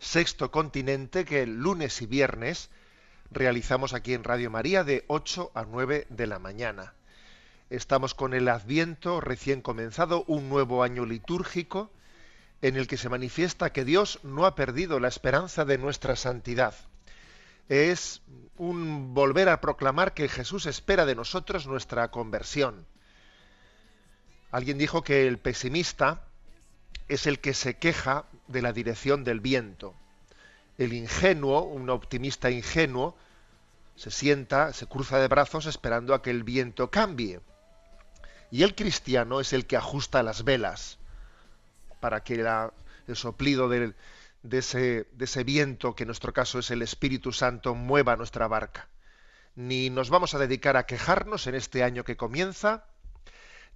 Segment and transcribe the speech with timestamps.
[0.00, 2.70] Sexto Continente que lunes y viernes
[3.30, 6.94] realizamos aquí en Radio María de 8 a 9 de la mañana.
[7.68, 11.90] Estamos con el Adviento recién comenzado, un nuevo año litúrgico
[12.62, 16.74] en el que se manifiesta que Dios no ha perdido la esperanza de nuestra santidad.
[17.68, 18.22] Es
[18.56, 22.86] un volver a proclamar que Jesús espera de nosotros nuestra conversión.
[24.52, 26.27] Alguien dijo que el pesimista
[27.08, 29.94] es el que se queja de la dirección del viento.
[30.76, 33.16] El ingenuo, un optimista ingenuo,
[33.96, 37.40] se sienta, se cruza de brazos esperando a que el viento cambie.
[38.50, 40.98] Y el cristiano es el que ajusta las velas
[42.00, 43.94] para que el soplido de,
[44.50, 48.88] ese, de ese viento, que en nuestro caso es el Espíritu Santo, mueva nuestra barca.
[49.56, 52.84] Ni nos vamos a dedicar a quejarnos en este año que comienza,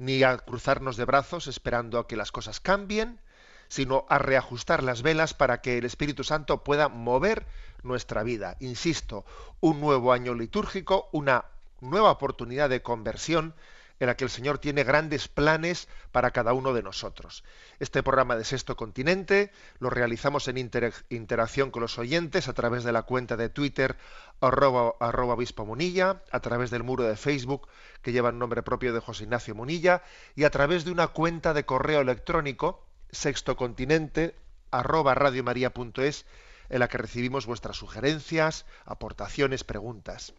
[0.02, 3.20] ni a cruzarnos de brazos esperando a que las cosas cambien,
[3.68, 7.46] sino a reajustar las velas para que el Espíritu Santo pueda mover
[7.84, 8.56] nuestra vida.
[8.58, 9.24] Insisto,
[9.60, 11.44] un nuevo año litúrgico, una
[11.80, 13.54] nueva oportunidad de conversión
[14.02, 17.44] en la que el Señor tiene grandes planes para cada uno de nosotros.
[17.78, 22.82] Este programa de Sexto Continente lo realizamos en inter- interacción con los oyentes a través
[22.82, 23.96] de la cuenta de Twitter
[24.40, 27.68] arroba, arroba obispo Munilla, a través del muro de Facebook
[28.02, 30.02] que lleva el nombre propio de José Ignacio Munilla
[30.34, 34.34] y a través de una cuenta de correo electrónico sextocontinente
[34.72, 36.26] arroba radiomaria.es
[36.70, 40.34] en la que recibimos vuestras sugerencias, aportaciones, preguntas.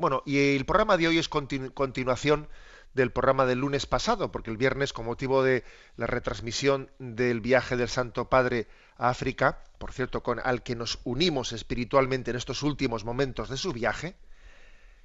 [0.00, 2.48] Bueno, y el programa de hoy es continu- continuación
[2.94, 5.62] del programa del lunes pasado, porque el viernes, con motivo de
[5.96, 8.66] la retransmisión del viaje del Santo Padre
[8.96, 13.58] a África, por cierto, con al que nos unimos espiritualmente en estos últimos momentos de
[13.58, 14.16] su viaje,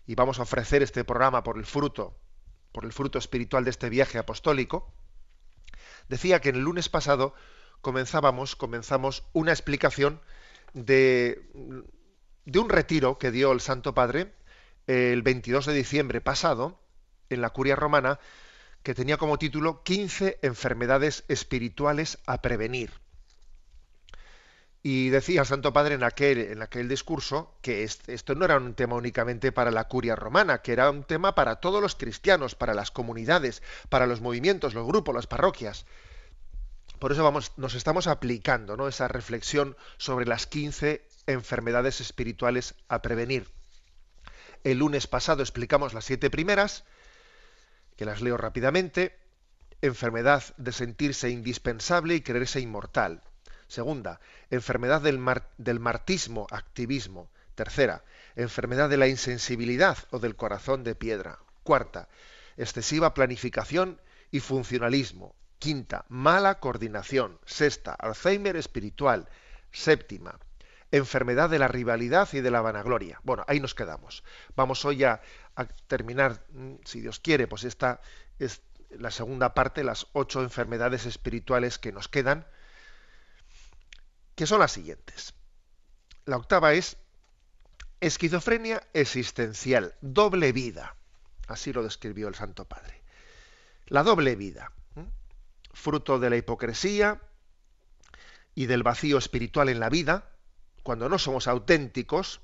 [0.08, 2.16] y vamos a ofrecer este programa por el fruto,
[2.72, 4.94] por el fruto espiritual de este viaje apostólico,
[6.08, 7.34] decía que en el lunes pasado
[7.82, 10.22] comenzábamos, comenzamos una explicación
[10.74, 11.42] de,
[12.46, 14.34] de un retiro que dio el Santo Padre
[14.88, 16.80] el 22 de diciembre pasado
[17.30, 18.20] en la curia romana
[18.84, 22.92] que tenía como título 15 enfermedades espirituales a prevenir.
[24.84, 28.58] Y decía el Santo Padre en aquel, en aquel discurso que est- esto no era
[28.58, 32.54] un tema únicamente para la curia romana, que era un tema para todos los cristianos,
[32.54, 35.88] para las comunidades, para los movimientos, los grupos, las parroquias.
[37.00, 38.88] Por eso vamos, nos estamos aplicando ¿no?
[38.88, 43.48] esa reflexión sobre las 15 enfermedades espirituales a prevenir.
[44.66, 46.86] El lunes pasado explicamos las siete primeras,
[47.98, 49.16] que las leo rápidamente.
[49.84, 53.22] Enfermedad de sentirse indispensable y creerse inmortal.
[53.68, 55.24] Segunda, enfermedad del,
[55.60, 57.30] del martismo, activismo.
[57.54, 58.04] Tercera,
[58.36, 61.38] enfermedad de la insensibilidad o del corazón de piedra.
[61.62, 62.10] Cuarta,
[62.58, 64.02] excesiva planificación
[64.32, 65.36] y funcionalismo.
[65.60, 67.40] Quinta, mala coordinación.
[67.46, 69.30] Sexta, Alzheimer espiritual.
[69.72, 70.40] Séptima,
[70.92, 73.20] enfermedad de la rivalidad y de la vanagloria.
[73.24, 74.24] Bueno, ahí nos quedamos.
[74.56, 75.22] Vamos hoy a,
[75.88, 78.02] terminar, mm, si Dios quiere, pues esta
[78.40, 82.46] es la segunda parte, las ocho enfermedades espirituales que nos quedan,
[84.36, 85.34] que son las siguientes.
[86.26, 86.98] La octava es
[88.00, 90.96] esquizofrenia existencial, doble vida.
[91.48, 93.02] Así lo describió el Santo Padre.
[93.88, 94.72] La doble vida,
[95.74, 97.22] fruto de la hipocresía
[98.56, 100.35] y del vacío espiritual en la vida,
[100.86, 102.42] cuando no somos auténticos,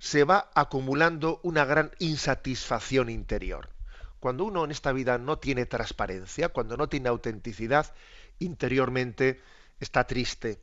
[0.00, 3.70] se va acumulando una gran insatisfacción interior.
[4.18, 7.94] Cuando uno en esta vida no tiene transparencia, cuando no tiene autenticidad,
[8.40, 9.40] interiormente
[9.78, 10.60] está triste,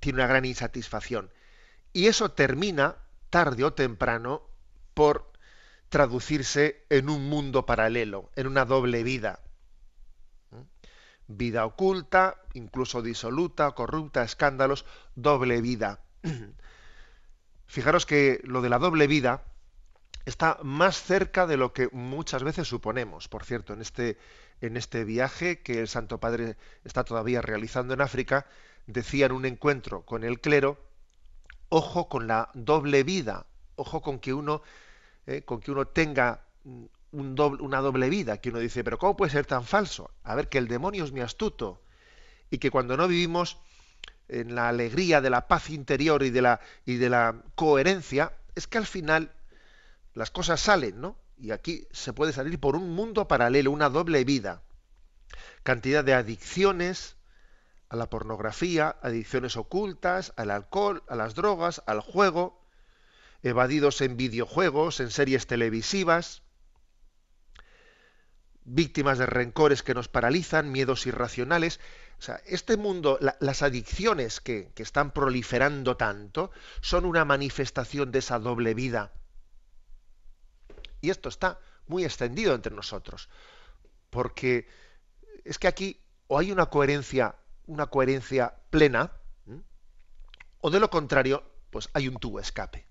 [0.00, 1.30] tiene una gran insatisfacción.
[1.92, 2.96] Y eso termina,
[3.28, 4.40] tarde o temprano,
[4.94, 5.32] por
[5.90, 9.40] traducirse en un mundo paralelo, en una doble vida.
[11.26, 16.00] Vida oculta, incluso disoluta, corrupta, escándalos, doble vida.
[17.66, 19.44] Fijaros que lo de la doble vida
[20.24, 23.28] está más cerca de lo que muchas veces suponemos.
[23.28, 24.18] Por cierto, en este,
[24.60, 28.46] en este viaje que el Santo Padre está todavía realizando en África,
[28.86, 30.78] decía en un encuentro con el clero,
[31.68, 34.62] ojo con la doble vida, ojo con que uno,
[35.26, 36.44] eh, con que uno tenga
[37.12, 40.10] una doble vida, que uno dice, pero ¿cómo puede ser tan falso?
[40.24, 41.82] A ver, que el demonio es muy astuto
[42.50, 43.58] y que cuando no vivimos
[44.28, 48.66] en la alegría de la paz interior y de la, y de la coherencia, es
[48.66, 49.32] que al final
[50.14, 51.16] las cosas salen, ¿no?
[51.36, 54.62] Y aquí se puede salir por un mundo paralelo, una doble vida.
[55.62, 57.16] Cantidad de adicciones
[57.88, 62.60] a la pornografía, adicciones ocultas, al alcohol, a las drogas, al juego,
[63.42, 66.42] evadidos en videojuegos, en series televisivas,
[68.64, 71.80] víctimas de rencores que nos paralizan, miedos irracionales.
[72.18, 76.50] O sea, este mundo, las adicciones que, están proliferando tanto,
[76.80, 79.12] son una manifestación de esa doble vida.
[81.00, 83.28] Y esto está muy extendido entre nosotros.
[84.10, 84.66] Porque
[85.44, 87.34] es que aquí o hay una coherencia,
[87.66, 89.12] una coherencia plena,
[90.60, 92.86] o de lo contrario, pues hay un tubo de escape.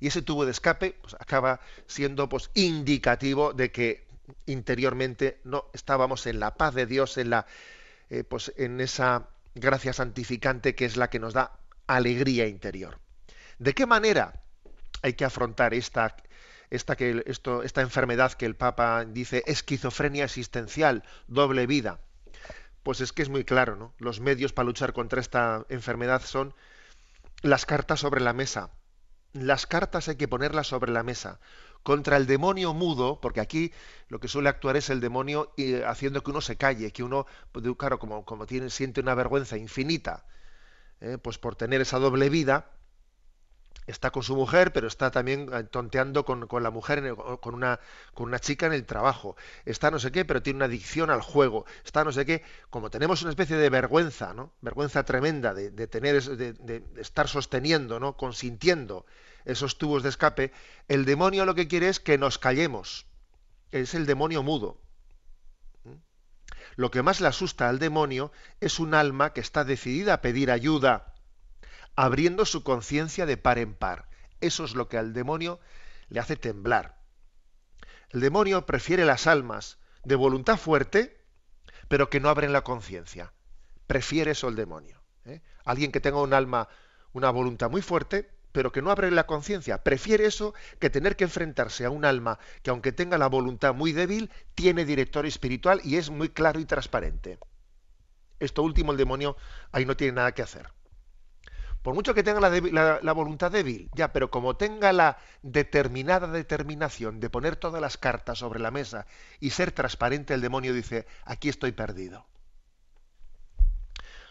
[0.00, 4.06] Y ese tubo de escape pues, acaba siendo pues, indicativo de que
[4.44, 7.46] interiormente no estábamos en la paz de Dios, en la
[8.10, 12.98] eh, pues en esa gracia santificante que es la que nos da alegría interior.
[13.58, 14.42] ¿De qué manera
[15.02, 16.16] hay que afrontar esta,
[16.70, 22.00] esta, que, esto, esta enfermedad que el Papa dice esquizofrenia existencial, doble vida?
[22.82, 23.94] Pues es que es muy claro, ¿no?
[23.98, 26.54] Los medios para luchar contra esta enfermedad son
[27.42, 28.70] las cartas sobre la mesa.
[29.32, 31.40] Las cartas hay que ponerlas sobre la mesa
[31.82, 33.72] contra el demonio mudo, porque aquí
[34.08, 37.26] lo que suele actuar es el demonio y haciendo que uno se calle, que uno,
[37.52, 40.24] pues, claro, como, como tiene, siente una vergüenza infinita,
[41.00, 41.18] ¿eh?
[41.18, 42.70] pues por tener esa doble vida,
[43.86, 47.80] está con su mujer, pero está también eh, tonteando con, la mujer, con, una,
[48.14, 49.36] con una chica en el trabajo.
[49.64, 51.66] Está no sé qué, pero tiene una adicción al juego.
[51.84, 52.42] Está no sé qué.
[52.70, 54.52] Como tenemos una especie de vergüenza, ¿no?
[54.60, 58.16] Vergüenza tremenda de, tener, de, de, estar sosteniendo, ¿no?
[58.16, 59.06] Consintiendo
[59.46, 60.52] esos tubos de escape,
[60.88, 63.06] el demonio lo que quiere es que nos callemos.
[63.70, 64.82] Es el demonio mudo.
[66.74, 70.50] Lo que más le asusta al demonio es un alma que está decidida a pedir
[70.50, 71.14] ayuda,
[71.94, 74.08] abriendo su conciencia de par en par.
[74.40, 75.58] Eso es lo que al demonio
[76.08, 77.00] le hace temblar.
[78.10, 81.24] El demonio prefiere las almas de voluntad fuerte,
[81.88, 83.32] pero que no abren la conciencia.
[83.86, 85.02] Prefiere eso el demonio.
[85.24, 85.40] ¿eh?
[85.64, 86.68] Alguien que tenga un alma,
[87.12, 89.84] una voluntad muy fuerte, pero que no abre la conciencia.
[89.84, 93.92] Prefiere eso que tener que enfrentarse a un alma que aunque tenga la voluntad muy
[93.92, 97.38] débil, tiene director espiritual y es muy claro y transparente.
[98.40, 99.36] Esto último el demonio
[99.72, 100.70] ahí no tiene nada que hacer.
[101.82, 107.20] Por mucho que tenga la, la, voluntad débil, ya, pero como tenga la determinada determinación
[107.20, 109.06] de poner todas las cartas sobre la mesa
[109.38, 112.24] y ser transparente, el demonio dice, aquí estoy perdido.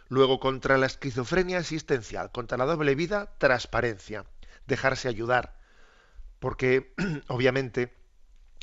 [0.08, 4.26] Luego, contra la esquizofrenia existencial, contra la doble vida, transparencia,
[4.68, 5.58] dejarse ayudar.
[6.40, 6.94] Porque,
[7.28, 7.96] obviamente,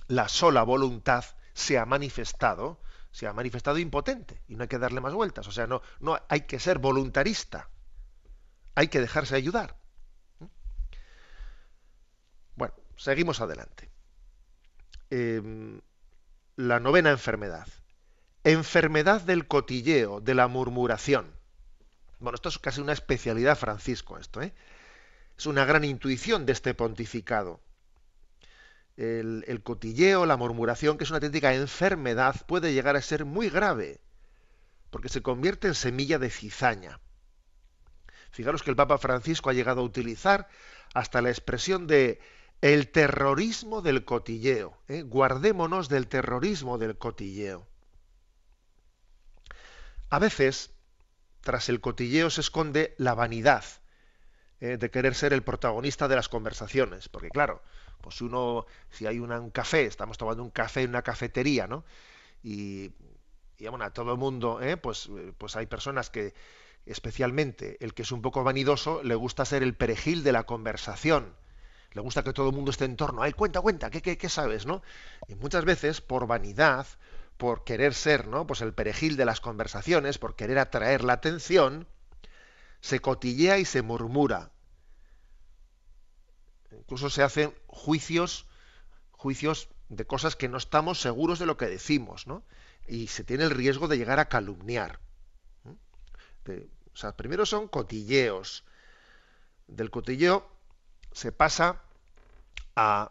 [0.06, 1.24] la sola voluntad
[1.54, 5.46] se ha manifestado, se ha manifestado impotente y no hay que darle más vueltas.
[5.48, 5.82] O sea, no,
[6.28, 7.68] hay que ser voluntarista.
[8.74, 9.76] Hay que dejarse ayudar.
[12.56, 13.90] Bueno, seguimos adelante.
[15.10, 15.80] Em,
[16.56, 17.66] la novena enfermedad
[18.44, 21.32] Enfermedad del cotilleo, de la murmuración.
[22.18, 24.52] Bueno, esto es casi una especialidad Francisco, esto, ¿eh?
[25.38, 27.60] Es una gran intuición de este pontificado.
[28.96, 34.00] El, cotilleo, la murmuración, que es una auténtica enfermedad, puede llegar a ser muy grave,
[34.90, 37.00] porque se convierte en semilla de cizaña.
[38.32, 40.48] Fijaros que el Papa Francisco ha llegado a utilizar
[40.94, 42.20] hasta la expresión de
[42.60, 44.76] el terrorismo del cotilleo.
[44.88, 45.02] ¿eh?
[45.02, 47.68] Guardémonos del terrorismo del cotilleo.
[50.12, 50.74] A veces,
[51.40, 53.64] tras el cotilleo se esconde la vanidad
[54.60, 57.62] eh, de querer ser el protagonista de las conversaciones, porque claro,
[58.02, 61.86] pues uno, si hay un café, estamos tomando un café en una cafetería, ¿no?
[62.42, 62.92] Y,
[63.58, 64.76] bueno, a todo el mundo, ¿eh?
[64.76, 66.34] pues, pues hay personas que,
[66.84, 71.34] especialmente el que es un poco vanidoso, le gusta ser el perejil de la conversación.
[71.92, 73.22] Le gusta que todo el mundo esté en torno.
[73.22, 74.82] Ay, cuenta, cuenta, ¿qué, qué, qué sabes, no?
[75.26, 76.86] Y muchas veces, por vanidad,
[77.42, 78.46] por querer ser, ¿no?
[78.46, 81.88] Pues el perejil de las conversaciones, por querer atraer la atención,
[82.80, 84.52] se cotillea y se murmura.
[86.70, 88.46] Incluso se hacen juicios,
[89.10, 92.44] juicios de cosas que no estamos seguros de lo que decimos, ¿no?
[92.86, 95.00] Y se tiene el riesgo de llegar a calumniar.
[96.46, 98.62] o sea, primero son cotilleos.
[99.66, 100.48] Del cotilleo
[101.10, 101.82] se pasa
[102.76, 103.10] a,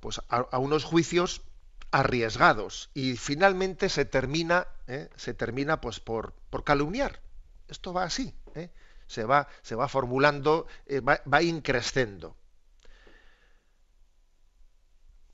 [0.00, 1.42] pues, a, unos juicios
[1.90, 5.08] arriesgados y finalmente se termina, ¿eh?
[5.16, 7.20] se termina pues, por, por, calumniar.
[7.68, 8.70] Esto va así, ¿eh?
[9.06, 11.40] se, va, se va formulando, eh, va, va.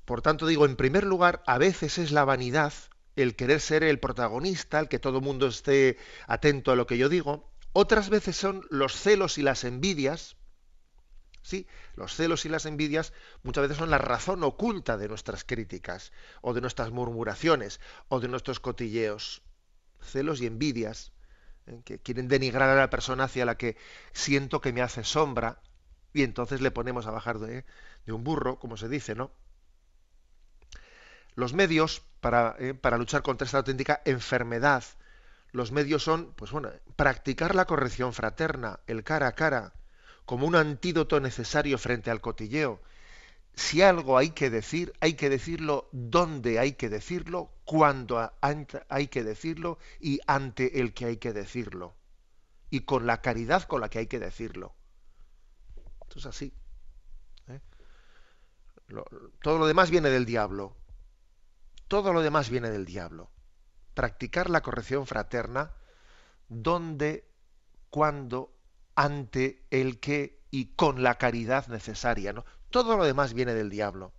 [0.05, 2.73] Por tanto, digo, en primer lugar, a veces es la vanidad
[3.17, 6.99] el querer ser el protagonista, el que todo el mundo esté atento a lo que
[6.99, 7.51] yo digo.
[7.73, 10.37] Otras veces son los celos y las envidias.
[11.43, 16.13] Sí, los celos y las envidias muchas veces son la razón oculta de nuestras críticas,
[16.41, 19.43] o de nuestras murmuraciones, o de nuestros cotilleos.
[20.01, 21.13] Celos y envidias,
[21.67, 21.83] ¿eh?
[21.85, 23.77] que quieren denigrar a la persona hacia la que
[24.13, 25.61] siento que me hace sombra,
[26.13, 27.65] y entonces le ponemos a bajar de,
[28.07, 29.33] un burro, como se dice, ¿no?
[31.35, 34.85] Los medios para, eh, para, luchar contra esta auténtica enfermedad,
[35.51, 39.73] los medios son, pues bueno, practicar la corrección fraterna, el cara a cara,
[40.25, 42.81] como un antídoto necesario frente al cotilleo.
[43.55, 49.25] Si algo hay que decir, hay que decirlo dónde hay que decirlo, cuándo hay que
[49.25, 51.95] decirlo y ante el que hay que decirlo.
[52.71, 54.75] Y con la caridad con la que hay que decirlo.
[56.03, 56.55] Esto es así.
[57.49, 57.61] ¿eh?
[59.43, 60.77] todo lo demás viene del diablo.
[61.89, 63.31] Todo lo demás viene del diablo.
[63.93, 65.73] Practicar la corrección fraterna
[66.49, 67.29] donde,
[67.91, 68.53] cuando,
[68.95, 72.33] ante el que y con la caridad necesaria.
[72.33, 72.45] ¿no?
[72.71, 74.13] Todo lo demás viene del diablo.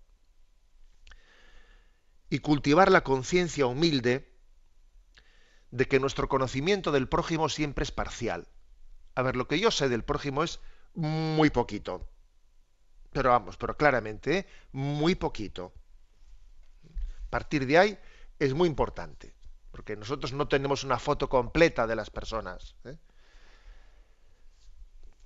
[2.29, 4.31] Y cultivar la conciencia humilde
[5.71, 8.47] de que nuestro conocimiento del prójimo siempre es parcial.
[9.15, 10.59] A ver, lo que yo sé del prójimo es
[10.93, 12.07] muy poquito.
[13.11, 14.47] Pero vamos, pero claramente, ¿eh?
[14.71, 15.73] muy poquito
[17.33, 17.97] partir de ahí
[18.37, 19.33] es muy importante,
[19.71, 22.75] porque nosotros no tenemos una foto completa de las personas.
[22.85, 22.95] ¿eh?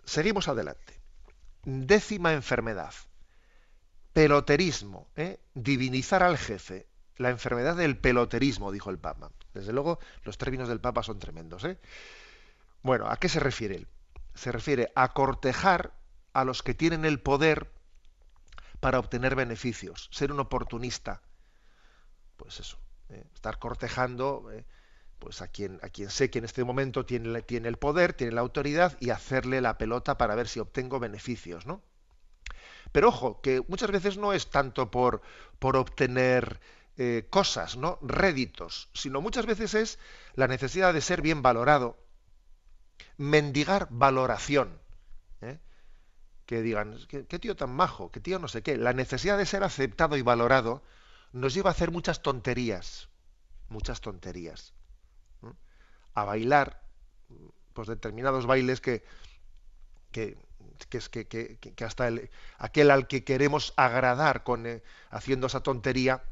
[0.07, 1.01] Seguimos adelante.
[1.65, 2.93] Décima enfermedad.
[4.13, 5.09] Peloterismo.
[5.17, 5.39] ¿eh?
[5.53, 6.87] Divinizar al jefe.
[7.17, 9.31] La enfermedad del peloterismo, dijo el Papa.
[9.53, 11.65] Desde luego, los términos del Papa son tremendos.
[11.65, 11.77] ¿eh?
[12.83, 13.87] Bueno, ¿a qué se refiere él?
[14.33, 15.91] Se refiere a cortejar
[16.31, 17.69] a los que tienen el poder
[18.79, 21.21] para obtener beneficios, ser un oportunista,
[22.37, 22.77] pues eso,
[23.09, 24.63] eh, estar cortejando eh,
[25.19, 28.33] pues a quien, a quien sé que en este momento tiene, tiene el poder, tiene
[28.33, 31.81] la autoridad y hacerle la pelota para ver si obtengo beneficios, ¿no?
[32.91, 35.21] Pero ojo, que muchas veces no es tanto por,
[35.59, 36.59] por obtener
[36.97, 37.99] eh, cosas, ¿no?
[38.01, 39.99] réditos, sino muchas veces es
[40.35, 41.97] la necesidad de ser bien valorado,
[43.17, 44.79] mendigar valoración.
[46.47, 48.77] Que digan, ¿qué, ¿qué, tío tan majo, qué tío no sé qué.
[48.77, 50.81] La necesidad de ser aceptado y valorado
[51.33, 53.09] nos lleva a hacer muchas tonterías,
[53.67, 54.73] muchas tonterías.
[56.17, 56.81] A bailar
[57.73, 59.03] pues determinados bailes que,
[60.11, 60.35] que,
[60.89, 64.81] que, hasta el, aquel al que queremos agradar con eh,
[65.11, 66.23] haciendo esa tontería,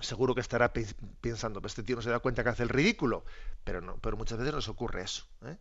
[0.00, 0.74] seguro que estará
[1.22, 3.24] pensando, pues este tío no se da cuenta que hace el ridículo,
[3.64, 5.24] pero no, pero muchas veces nos ocurre eso.
[5.46, 5.56] ¿eh?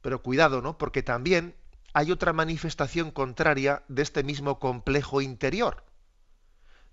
[0.00, 0.76] Pero cuidado, ¿no?
[0.76, 1.54] Porque también
[1.92, 5.84] hay otra manifestación contraria de este mismo complejo interior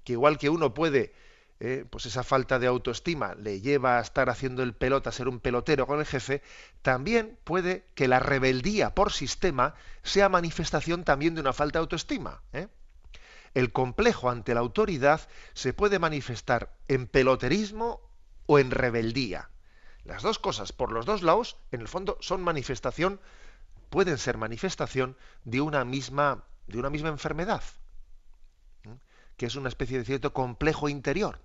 [0.03, 1.13] que igual que uno puede,
[1.63, 5.27] eh, pues esa falta de autoestima le lleva a estar haciendo el pelota, a ser
[5.27, 6.41] un pelotero con el jefe,
[6.81, 12.41] también puede que la rebeldía por sistema sea manifestación también de una falta de autoestima.
[12.51, 12.67] ¿eh?
[13.53, 18.01] El complejo ante la autoridad se puede manifestar en peloterismo
[18.47, 19.51] o en rebeldía.
[20.03, 23.19] Las dos cosas, por los dos lados, en el fondo son manifestación,
[23.91, 27.61] pueden ser manifestación de una misma, de una misma enfermedad
[29.41, 31.39] que es una especie de cierto complejo interior.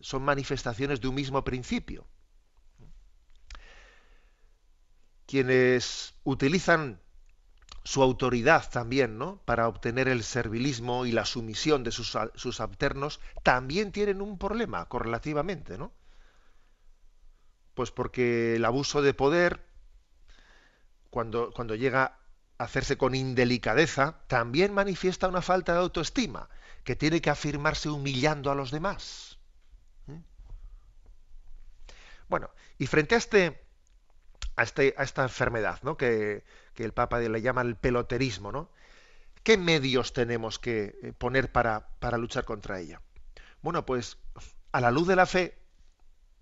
[0.00, 2.06] Son manifestaciones de un mismo principio.
[5.26, 7.00] Quienes utilizan
[7.84, 9.38] su autoridad también, ¿no?
[9.44, 14.88] Para obtener el servilismo y la sumisión de sus, sus alternos, también tienen un problema
[14.88, 15.92] correlativamente, ¿no?
[17.74, 19.64] Pues porque el abuso de poder,
[21.10, 22.18] cuando, cuando llega
[22.58, 26.48] hacerse con indelicadeza, también manifiesta una falta de autoestima,
[26.84, 29.38] que tiene que afirmarse humillando a los demás.
[32.32, 32.48] Bueno,
[32.78, 33.62] y frente a este,
[34.56, 35.98] a, este, a esta enfermedad, ¿no?
[35.98, 38.70] que, que, el Papa le llama el peloterismo, ¿no?
[39.42, 43.02] ¿Qué medios tenemos que eh, poner para, para luchar contra ella?
[43.60, 44.16] Bueno, pues
[44.72, 45.58] a la luz de la fe,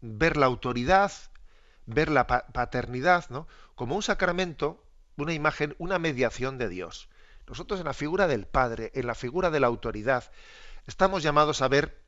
[0.01, 1.11] ver la autoridad,
[1.87, 3.49] ver la paternidad, ¿no?
[3.75, 4.85] como un sacramento
[5.17, 7.09] una imagen, una mediación de Dios.
[7.49, 10.31] Nosotros en la figura del Padre, en la figura de la autoridad,
[10.87, 12.01] estamos llamados a ver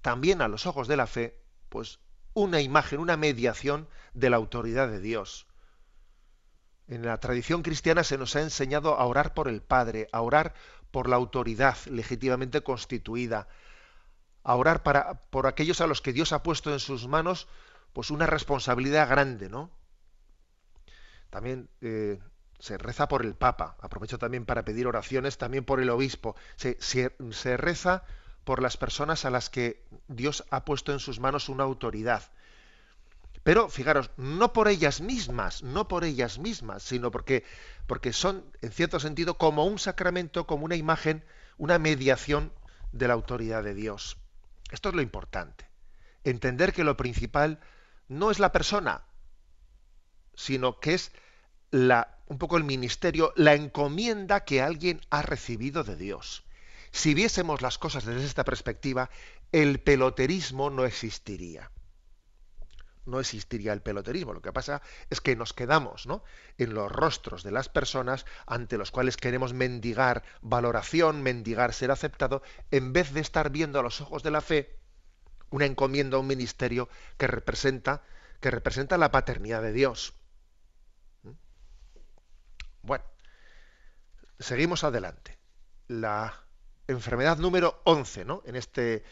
[0.00, 1.38] también a los ojos de la fe,
[1.68, 2.00] pues
[2.34, 5.46] una imagen, una mediación de la autoridad de Dios.
[6.88, 10.54] En la tradición cristiana se nos ha enseñado a orar por el Padre, a orar
[10.90, 13.48] por la autoridad legítimamente constituida,
[14.42, 17.48] a orar para, por aquellos a los que Dios ha puesto en sus manos
[17.92, 19.70] pues una responsabilidad grande, ¿no?
[21.30, 22.20] También eh,
[22.58, 26.78] se reza por el Papa, aprovecho también para pedir oraciones también por el obispo, se,
[26.80, 28.04] se reza
[28.44, 32.22] por las personas a las que Dios ha puesto en sus manos una autoridad.
[33.42, 37.44] Pero fijaros, no por ellas mismas, no por ellas mismas, sino porque,
[37.86, 41.24] porque son, en cierto sentido, como un sacramento, como una imagen,
[41.58, 42.52] una mediación
[42.92, 44.16] de la autoridad de Dios.
[44.70, 45.66] Esto es lo importante.
[46.24, 47.58] Entender que lo principal
[48.06, 49.02] no es la persona,
[50.34, 51.12] sino que es
[51.70, 56.44] la, un poco el ministerio, la encomienda que alguien ha recibido de Dios.
[56.92, 59.10] Si viésemos las cosas desde esta perspectiva,
[59.50, 61.70] el peloterismo no existiría
[63.04, 64.32] no existiría el peloterismo.
[64.32, 66.22] Lo que pasa es que nos quedamos ¿no?
[66.58, 72.42] en los rostros de las personas ante los cuales queremos mendigar valoración, mendigar ser aceptado,
[72.70, 74.78] en vez de estar viendo a los ojos de la fe
[75.50, 78.02] una encomienda, un ministerio que representa,
[78.40, 80.14] que representa la paternidad de Dios.
[81.22, 81.30] ¿Mm?
[82.82, 83.04] Bueno,
[84.38, 85.38] seguimos adelante.
[85.88, 86.42] La
[86.92, 88.42] enfermedad número 11, ¿no?
[88.46, 89.02] En este,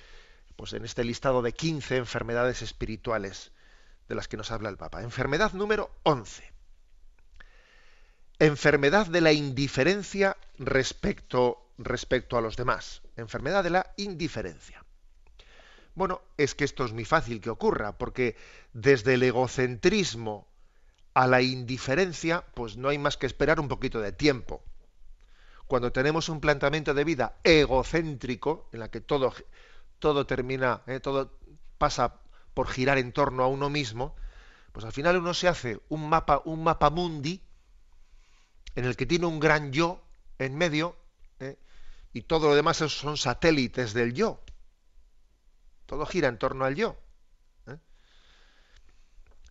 [0.56, 3.52] pues en este listado de 15 enfermedades espirituales
[4.08, 5.02] de las que nos habla el Papa.
[5.02, 6.50] Enfermedad número 11.
[8.38, 13.02] Enfermedad de la indiferencia respecto, respecto a los demás.
[13.16, 14.84] Enfermedad de la indiferencia.
[15.94, 18.36] Bueno, es que esto es muy fácil que ocurra, porque
[18.72, 20.46] desde el egocentrismo
[21.14, 24.62] a la indiferencia, pues no hay más que esperar un poquito de tiempo.
[25.70, 29.32] Cuando tenemos un planteamiento de vida egocéntrico, en la que todo,
[30.00, 31.38] todo termina, eh, todo
[31.78, 32.16] pasa
[32.54, 34.16] por girar en torno a uno mismo,
[34.72, 37.40] pues al final uno se hace un mapa, un mapa mundi
[38.74, 40.02] en el que tiene un gran yo
[40.40, 40.96] en medio
[41.38, 41.56] ¿eh?
[42.12, 44.42] y todo lo demás son satélites del yo.
[45.86, 46.96] Todo gira en torno al yo.
[47.68, 47.78] ¿eh?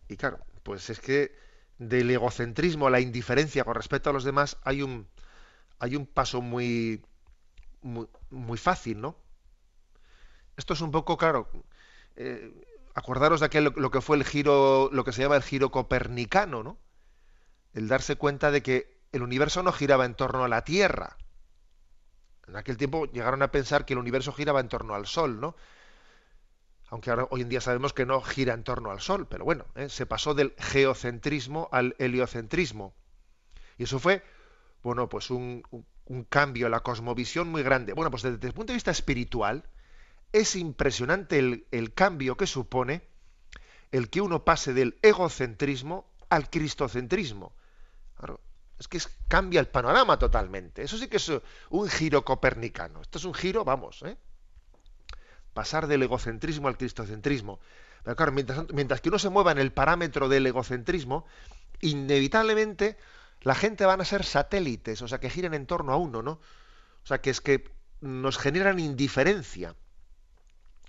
[0.08, 1.34] Y claro, pues es que
[1.78, 5.08] del egocentrismo a la indiferencia con respecto a los demás hay un,
[5.80, 7.02] hay un paso muy,
[7.82, 9.16] muy, fácil, ¿no?
[10.56, 11.48] Esto es un poco, claro,
[12.16, 12.52] eh,
[12.94, 16.62] acordaros de aquel lo que fue el giro, lo que se llama el giro copernicano,
[16.62, 16.78] ¿no?
[17.72, 21.16] El darse cuenta de que el universo no giraba en torno a la Tierra.
[22.46, 25.56] En aquel tiempo llegaron a pensar que el universo giraba en torno al Sol, ¿no?
[26.88, 29.64] Aunque ahora hoy en día sabemos que no gira en torno al Sol, pero bueno,
[29.76, 29.88] ¿eh?
[29.88, 32.92] se pasó del geocentrismo al heliocentrismo.
[33.78, 34.22] Y eso fue,
[34.82, 35.62] bueno, pues un,
[36.28, 37.92] cambio la cosmovisión muy grande.
[37.92, 39.64] Bueno, pues desde el punto de vista espiritual,
[40.32, 41.38] es impresionante
[41.70, 43.02] el, cambio que supone
[43.92, 47.52] el que uno pase del egocentrismo al cristocentrismo.
[48.78, 50.82] es que cambia el panorama totalmente.
[50.82, 51.30] Eso sí que es
[51.70, 53.02] un giro copernicano.
[53.02, 54.16] Esto es un giro, vamos, ¿eh?
[55.52, 57.60] pasar del egocentrismo al cristocentrismo.
[58.04, 61.26] Pero claro, mientras, mientras, que uno se mueva en el parámetro del egocentrismo,
[61.80, 62.96] inevitablemente
[63.42, 66.32] la gente van a ser satélites, o sea, que giren en torno a uno, ¿no?
[66.32, 69.74] O sea, que es que nos generan indiferencia.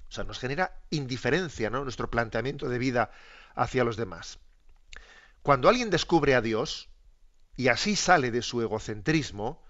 [0.09, 1.83] O sea, nos genera indiferencia, ¿no?
[1.83, 3.11] Nuestro planteamiento de vida
[3.55, 4.39] hacia los demás.
[5.41, 6.89] Cuando alguien descubre a Dios
[7.55, 9.63] y así sale de su egocentrismo,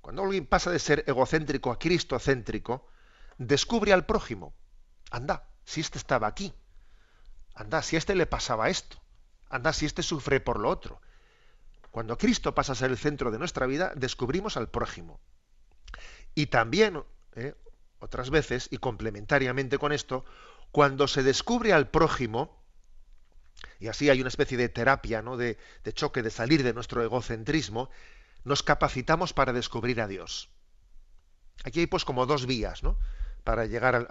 [0.00, 2.86] cuando alguien pasa de ser egocéntrico a cristocéntrico,
[3.38, 4.54] descubre al prójimo.
[5.10, 6.52] Anda, si este estaba aquí.
[7.54, 8.98] Anda, si a este le pasaba esto.
[9.48, 11.00] Anda, si este sufre por lo otro.
[11.90, 15.20] Cuando Cristo pasa a ser el centro de nuestra vida, descubrimos al prójimo.
[16.34, 17.02] Y también,
[17.34, 17.54] ¿eh?
[17.98, 20.24] otras veces, y complementariamente con esto,
[20.70, 22.60] cuando se descubre al prójimo,
[23.78, 25.36] y así hay una especie de terapia, ¿no?
[25.36, 25.58] de,
[25.92, 27.90] choque, de salir de nuestro egocentrismo,
[28.44, 30.50] nos capacitamos para descubrir a Dios.
[31.64, 32.98] Aquí hay pues como dos vías, ¿no?
[33.44, 34.06] Para llegar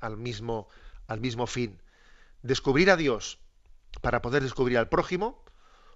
[0.00, 0.68] al, mismo,
[1.06, 1.80] al mismo fin.
[2.42, 3.38] Descubrir a Dios
[4.00, 5.42] para poder descubrir al prójimo,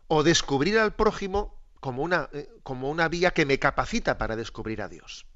[0.09, 4.83] o descubrir al prójimo como una, eh, como una vía que me capacita para descubrir
[4.83, 5.27] a Dios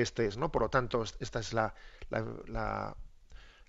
[0.00, 0.50] este es, ¿no?
[0.50, 1.74] Por lo tanto, esta es la,
[2.10, 2.96] la,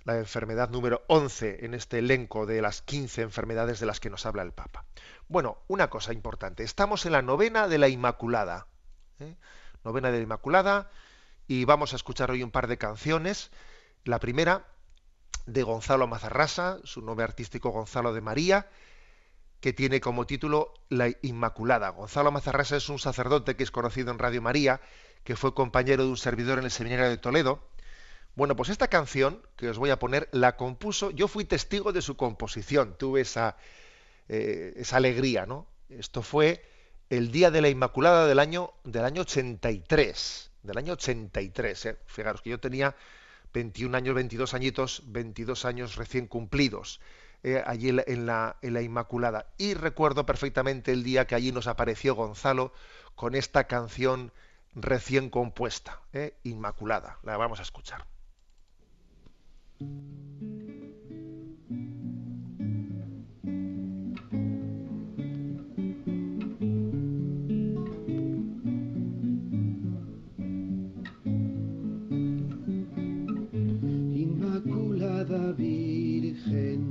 [0.06, 4.42] enfermedad número 11 en este elenco de las 15 enfermedades de las que nos habla
[4.42, 4.86] el Papa.
[5.28, 8.68] Bueno, una cosa importante, estamos en la novena de la Inmaculada.
[9.20, 9.36] ¿eh?
[9.84, 10.90] Novena de la Inmaculada
[11.48, 13.52] y vamos a escuchar hoy un par de canciones.
[14.04, 14.66] La primera
[15.46, 18.68] de Gonzalo Mazarrasa, su nombre artístico Gonzalo de María,
[19.62, 21.90] que tiene como título La Inmaculada.
[21.90, 24.82] Gonzalo Mazarrasa es un sacerdote que es conocido en Radio María
[25.24, 27.62] que fue compañero de un servidor en el seminario de Toledo.
[28.36, 32.02] Bueno, pues esta canción que os voy a poner la compuso, yo fui testigo de
[32.02, 33.58] su composición, tuve esa,
[34.30, 35.68] eh, esa alegría, ¿no?
[35.90, 36.64] Esto fue
[37.10, 41.98] el día de la Inmaculada del año, del año 83, del año 83, ¿eh?
[42.06, 42.96] Fijaros que yo tenía
[43.54, 47.02] 21 años, 22 añitos, 22 años recién cumplidos.
[47.44, 49.46] Eh, allí en la, en la, Inmaculada.
[49.58, 52.74] Y recuerdo perfectamente el día que allí nos apareció Gonzalo
[53.16, 54.34] con esta canción
[54.76, 57.18] recién compuesta, eh, Inmaculada.
[57.24, 58.06] La vamos a escuchar.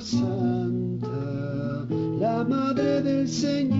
[0.00, 1.08] Santa,
[2.18, 3.79] la Madre del Señor.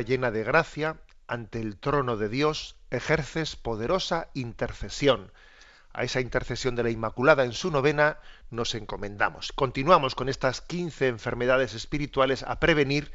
[0.00, 5.32] Llena de gracia, ante el trono de Dios ejerces poderosa intercesión.
[5.92, 8.18] A esa intercesión de la Inmaculada en su novena
[8.50, 9.52] nos encomendamos.
[9.52, 13.12] Continuamos con estas 15 enfermedades espirituales a prevenir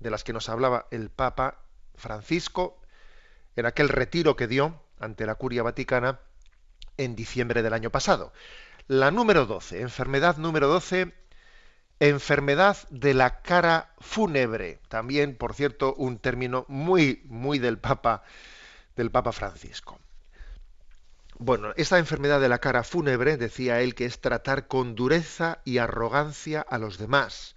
[0.00, 1.58] de las que nos hablaba el Papa
[1.94, 2.80] Francisco
[3.56, 6.20] en aquel retiro que dio ante la Curia Vaticana
[6.96, 8.32] en diciembre del año pasado.
[8.88, 11.14] La número 12, enfermedad número 12,
[12.00, 18.22] Enfermedad de la cara fúnebre, también, por cierto, un término muy, muy del Papa,
[18.94, 19.98] del Papa Francisco.
[21.38, 25.78] Bueno, esta enfermedad de la cara fúnebre, decía él, que es tratar con dureza y
[25.78, 27.56] arrogancia a los demás,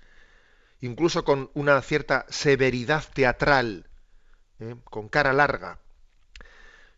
[0.82, 3.88] incluso con una cierta severidad teatral,
[4.60, 4.76] ¿eh?
[4.86, 5.80] con cara larga.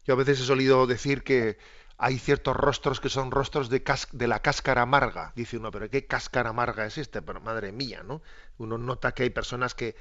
[0.05, 1.57] Yo a veces he solido decir que
[1.97, 5.31] hay ciertos rostros que son rostros de, de, la cáscara amarga.
[5.35, 7.21] Dice uno, pero ¿qué cáscara amarga es este?
[7.21, 8.21] Pero madre mía, ¿no?
[8.57, 9.95] Uno nota que hay personas que,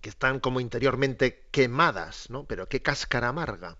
[0.00, 2.44] que están como interiormente quemadas, ¿no?
[2.44, 3.76] Pero ¿qué cáscara amarga?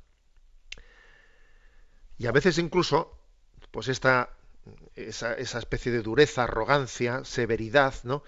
[2.19, 3.19] Y a veces incluso,
[3.71, 4.31] pues esta,
[4.95, 8.23] esa, esa especie de dureza, arrogancia, severidad, ¿no?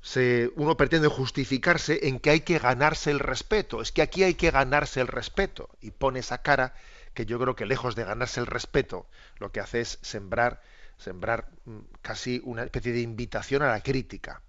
[0.00, 3.82] Se, uno pretende justificarse en que hay que ganarse el respeto.
[3.82, 5.70] Es que aquí hay que ganarse el respeto.
[5.80, 6.74] Y pone esa cara
[7.16, 10.60] que yo creo que lejos de ganarse el respeto, lo que hace es sembrar,
[10.98, 14.42] sembrar mm, casi una especie de invitación a la crítica.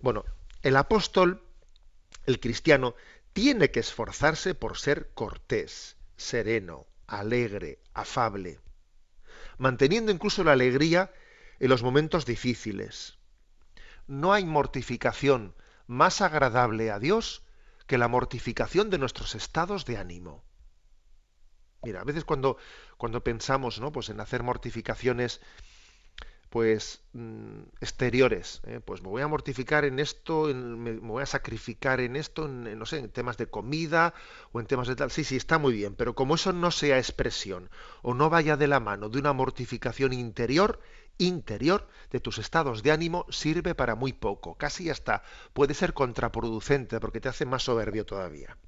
[0.00, 0.24] Bueno,
[0.62, 1.42] el apóstol,
[2.24, 2.94] el cristiano,
[3.34, 8.58] tiene que esforzarse por ser cortés, sereno, alegre, afable,
[9.58, 11.12] manteniendo incluso la alegría
[11.60, 13.18] en los momentos difíciles.
[14.06, 15.54] No hay mortificación
[15.86, 17.42] más agradable a Dios
[17.86, 20.42] que la mortificación de nuestros estados de ánimo.
[21.82, 22.56] Mira, a veces cuando,
[22.96, 23.90] cuando pensamos ¿no?
[23.92, 25.40] pues en hacer mortificaciones
[26.52, 28.60] pues mm, exteriores.
[28.66, 28.80] ¿eh?
[28.84, 32.84] Pues me voy a mortificar en esto, me, voy a sacrificar en esto, en, no
[32.84, 34.12] sé, en temas de comida
[34.52, 35.10] o en temas de tal.
[35.10, 37.70] Sí, sí, está muy bien, pero como eso no sea expresión
[38.02, 40.78] o no vaya de la mano de una mortificación interior,
[41.16, 45.22] interior de tus estados de ánimo sirve para muy poco, casi hasta
[45.54, 48.58] puede ser contraproducente porque te hace más soberbio todavía.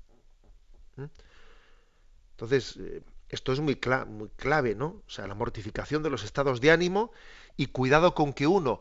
[2.34, 5.02] Entonces, eh, esto es muy, muy clave, ¿no?
[5.06, 7.12] O sea, la mortificación de los estados de ánimo
[7.56, 8.80] y cuidado con que uno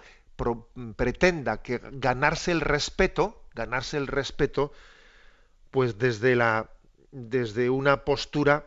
[0.95, 4.71] pretenda que ganarse el respeto, ganarse el respeto,
[5.69, 6.69] pues desde la
[7.11, 8.65] desde una postura,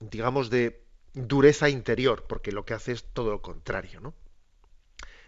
[0.00, 4.14] digamos, de dureza interior, porque lo que hace es todo lo contrario, ¿no?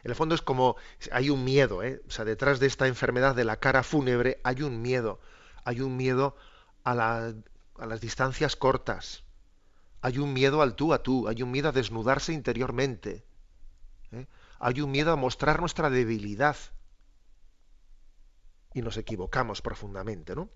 [0.03, 0.77] En el fondo es como
[1.11, 2.01] hay un miedo, ¿eh?
[2.07, 5.21] o sea, detrás de esta enfermedad de la cara fúnebre hay un miedo,
[5.65, 6.37] hay un miedo
[6.85, 7.33] a,
[7.79, 9.25] a las distancias cortas,
[10.01, 13.25] hay un miedo al tú a tú, hay un miedo a desnudarse interiormente,
[14.13, 14.27] ¿eh?
[14.59, 16.57] Hay un miedo a mostrar nuestra debilidad.
[18.75, 20.51] Y nos equivocamos profundamente, ¿no?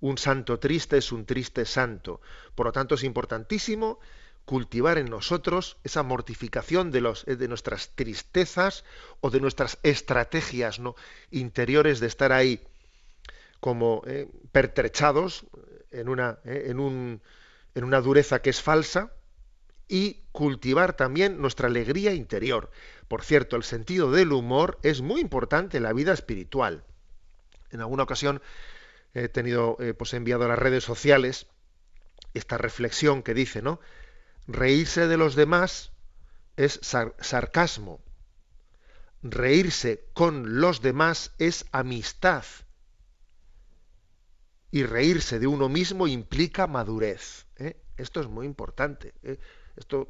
[0.00, 2.20] Un santo triste es un triste santo.
[2.54, 3.98] Por lo tanto, es importantísimo
[4.44, 8.84] cultivar en nosotros esa mortificación de, los, de nuestras tristezas
[9.20, 10.94] o de nuestras estrategias ¿no?
[11.30, 12.62] interiores de estar ahí
[13.60, 15.44] como eh, pertrechados
[15.90, 17.20] en una, eh, en, un,
[17.74, 19.12] en una dureza que es falsa,
[19.88, 22.70] y cultivar también nuestra alegría interior.
[23.08, 26.84] Por cierto, el sentido del humor es muy importante en la vida espiritual.
[27.70, 28.42] En alguna ocasión
[29.14, 31.46] he tenido eh, pues enviado a las redes sociales
[32.34, 33.80] esta reflexión que dice, ¿no?
[34.46, 35.92] Reírse de los demás
[36.56, 38.00] es sarcasmo.
[39.22, 42.44] Reírse con los demás es amistad.
[44.70, 47.46] Y reírse de uno mismo implica madurez.
[47.56, 47.76] ¿eh?
[47.96, 49.14] Esto es muy importante.
[49.22, 49.38] ¿eh?
[49.76, 50.08] Esto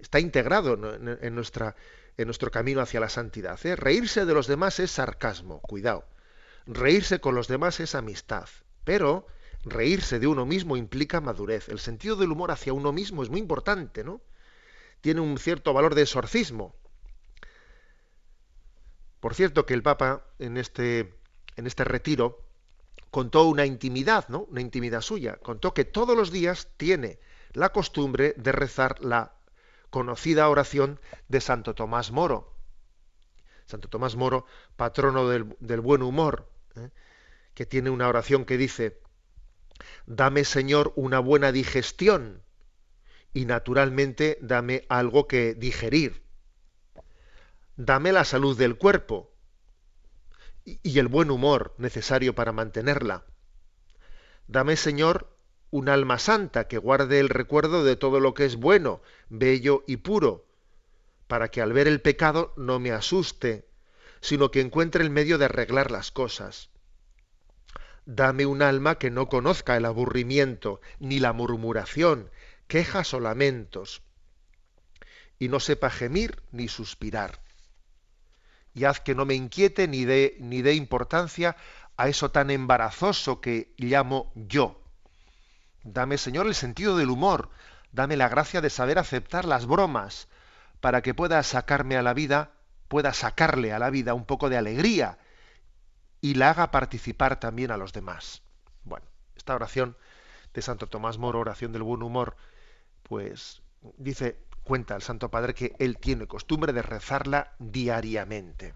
[0.00, 3.58] está integrado en, nuestro camino hacia la santidad.
[3.64, 3.76] ¿eh?
[3.76, 6.04] Reírse de los demás es sarcasmo, cuidado.
[6.66, 8.48] Reírse con los demás es amistad.
[8.84, 9.26] Pero
[9.64, 11.68] reírse de uno mismo implica madurez.
[11.68, 14.20] El sentido del humor hacia uno mismo es muy importante, ¿no?
[15.00, 16.74] Tiene un cierto valor de exorcismo.
[19.20, 21.14] Por cierto que el Papa en este,
[21.56, 22.41] en este retiro
[23.12, 24.44] contó una intimidad, ¿no?
[24.50, 25.36] Una intimidad suya.
[25.36, 27.20] Contó que todos los días tiene
[27.52, 29.34] la costumbre de rezar la
[29.90, 30.98] conocida oración
[31.28, 32.56] de Santo Tomás Moro.
[33.66, 34.46] Santo Tomás Moro,
[34.76, 36.88] patrono del, buen humor, ¿eh?
[37.52, 38.98] que tiene una oración que dice,
[40.06, 42.42] dame Señor una buena digestión
[43.34, 46.22] y naturalmente dame algo que digerir.
[47.76, 49.31] Dame la salud del cuerpo
[50.64, 53.24] y el buen humor necesario para mantenerla.
[54.46, 55.36] Dame Señor
[55.70, 59.96] un alma santa que guarde el recuerdo de todo lo que es bueno, bello y
[59.96, 60.46] puro,
[61.26, 63.66] para que al ver el pecado no me asuste,
[64.20, 66.68] sino que encuentre el medio de arreglar las cosas.
[68.04, 72.30] Dame un alma que no conozca el aburrimiento, ni la murmuración,
[72.66, 74.02] quejas o lamentos,
[75.38, 77.40] y no sepa gemir ni suspirar.
[78.74, 81.56] Y haz que no me inquiete ni dé ni dé importancia
[81.96, 84.82] a eso tan embarazoso que llamo yo
[85.84, 87.50] Dame, Señor, el sentido del humor.
[87.90, 90.28] Dame la gracia de saber aceptar las bromas
[90.80, 92.52] para que pueda sacarme a la vida,
[92.88, 95.18] pueda sacarle a la vida un poco de alegría
[96.20, 98.42] y la haga participar también a los demás.
[98.84, 99.06] Bueno,
[99.36, 99.96] esta oración
[100.54, 102.36] de Santo Tomás Moro, oración del buen humor,
[103.02, 103.62] pues
[103.96, 108.74] dice, cuenta el Santo Padre que él tiene costumbre de rezarla diariamente.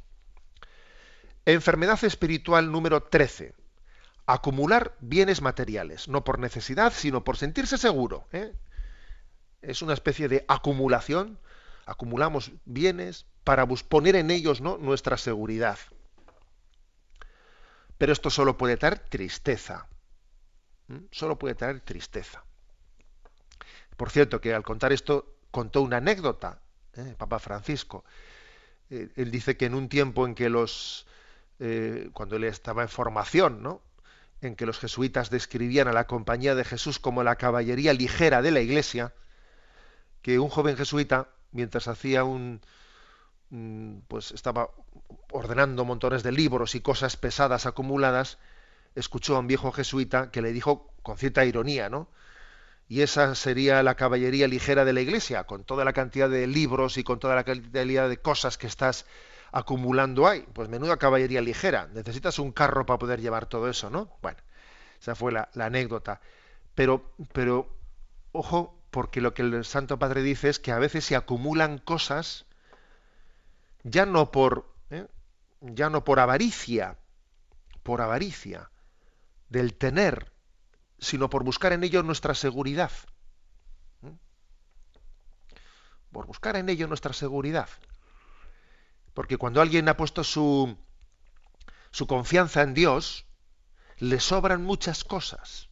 [1.44, 3.54] Enfermedad espiritual número 13
[4.26, 8.26] acumular bienes materiales, no por necesidad, sino por sentirse seguro.
[8.32, 8.52] ¿eh?
[9.62, 11.38] Es una especie de acumulación,
[11.86, 14.76] acumulamos bienes para poner en ellos ¿no?
[14.78, 15.78] nuestra seguridad.
[17.98, 19.86] Pero esto solo puede traer tristeza.
[21.10, 22.44] Solo puede traer tristeza.
[23.96, 26.60] Por cierto, que al contar esto contó una anécdota,
[26.96, 27.14] ¿eh?
[27.16, 28.04] Papa Francisco.
[28.90, 31.06] Eh, él dice que en un tiempo en que los,
[32.12, 33.80] cuando él estaba en formación, ¿no?
[34.42, 38.50] en que los jesuitas describían a la compañía de Jesús como la caballería ligera de
[38.50, 39.14] la iglesia,
[40.20, 42.60] que un joven jesuita, mientras hacía un,
[44.08, 44.68] pues estaba
[45.30, 48.36] ordenando montones de libros y cosas pesadas acumuladas,
[48.94, 52.08] escuchó a un viejo jesuita que le dijo con cierta ironía, ¿no?
[52.88, 56.98] Y esa sería la caballería ligera de la iglesia, con toda la cantidad de libros
[56.98, 59.06] y con toda la cantidad de cosas que estás
[59.50, 60.42] acumulando hay.
[60.52, 61.88] Pues menuda caballería ligera.
[61.92, 64.16] Necesitas un carro para poder llevar todo eso, ¿no?
[64.22, 64.38] Bueno,
[65.00, 66.20] esa fue la, anécdota.
[66.74, 67.68] Pero, pero,
[68.32, 72.46] ojo, porque lo que el Santo Padre dice es que a veces se acumulan cosas
[73.82, 75.06] ya no por, ¿eh?
[75.60, 76.98] ya no por avaricia,
[77.82, 78.70] por avaricia
[79.48, 80.32] del tener,
[80.98, 82.90] sino por buscar en ello nuestra seguridad.
[84.00, 84.12] ¿Mm?
[86.12, 87.68] Por buscar en ello nuestra seguridad.
[89.14, 90.76] Porque cuando alguien ha puesto su,
[91.90, 93.26] su confianza en Dios,
[93.98, 95.68] le sobran muchas cosas.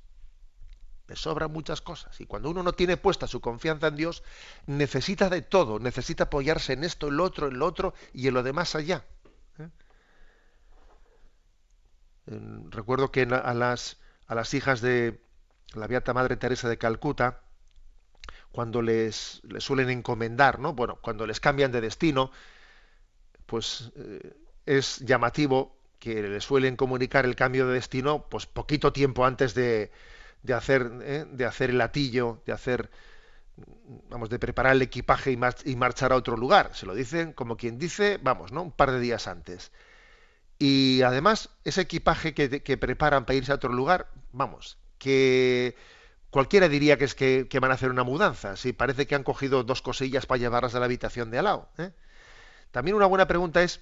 [1.07, 2.19] Le sobran muchas cosas.
[2.21, 4.23] Y cuando uno no tiene puesta su confianza en Dios,
[4.67, 5.79] necesita de todo.
[5.79, 9.05] Necesita apoyarse en esto, en lo otro, en lo otro y en lo demás allá.
[9.59, 9.69] ¿eh?
[12.71, 15.21] Recuerdo que a las, a las hijas de
[15.75, 17.41] la Beata Madre Teresa de Calcuta,
[18.53, 20.75] cuando les, suelen encomendar, ¿no?
[20.75, 22.31] Bueno, cuando les cambian de destino,
[23.47, 24.33] pues eh,
[24.67, 29.91] es llamativo que le suelen comunicar el cambio de destino pues poquito tiempo antes de,
[30.43, 31.25] de hacer ¿eh?
[31.31, 32.91] de hacer el latillo de hacer
[34.11, 37.57] vamos de preparar el equipaje y, y, marchar a otro lugar se lo dicen como
[37.57, 39.73] quien dice vamos no un par de días antes
[40.59, 45.77] y además ese equipaje que, preparan para irse a otro lugar vamos que
[46.31, 49.65] cualquiera diría que es que, van a hacer una mudanza si parece que han cogido
[49.65, 51.91] dos cosillas para llevarlas a la habitación de al lado ¿eh?
[52.71, 53.81] también una buena pregunta es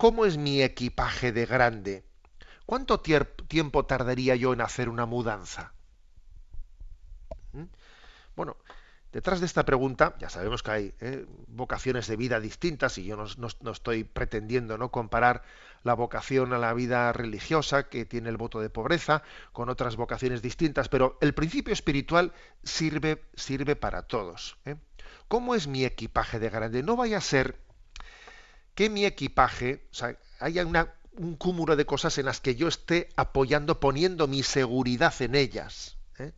[0.00, 2.06] ¿Cómo es mi equipaje de grande?
[2.64, 5.74] ¿Cuánto tiempo tardaría yo en hacer una mudanza?
[7.52, 7.64] ¿Mm?
[8.34, 8.56] Bueno,
[9.12, 11.26] detrás de esta pregunta, ya sabemos que hay ¿eh?
[11.48, 15.42] vocaciones de vida distintas y yo no, estoy pretendiendo no comparar
[15.82, 20.42] la vocación a la vida religiosa que tiene el voto de pobreza con otras vocaciones
[20.42, 24.58] distintas, pero el principio espiritual sirve, sirve para todos.
[24.64, 24.76] ¿eh?
[25.28, 26.82] ¿Cómo es mi equipaje de grande?
[26.82, 27.58] No vaya a ser
[28.74, 29.86] que mi equipaje,
[30.38, 30.66] haya
[31.12, 35.98] un cúmulo de cosas en las que yo esté apoyando, poniendo mi seguridad en ellas.
[36.18, 36.32] ¿eh?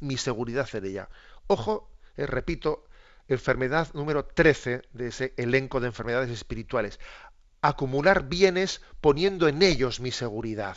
[0.00, 1.08] Mi seguridad en ella.
[1.46, 2.84] Ojo, eh, repito,
[3.28, 6.98] enfermedad número 13 de ese elenco de enfermedades espirituales.
[7.60, 10.76] Acumular bienes poniendo en ellos mi seguridad.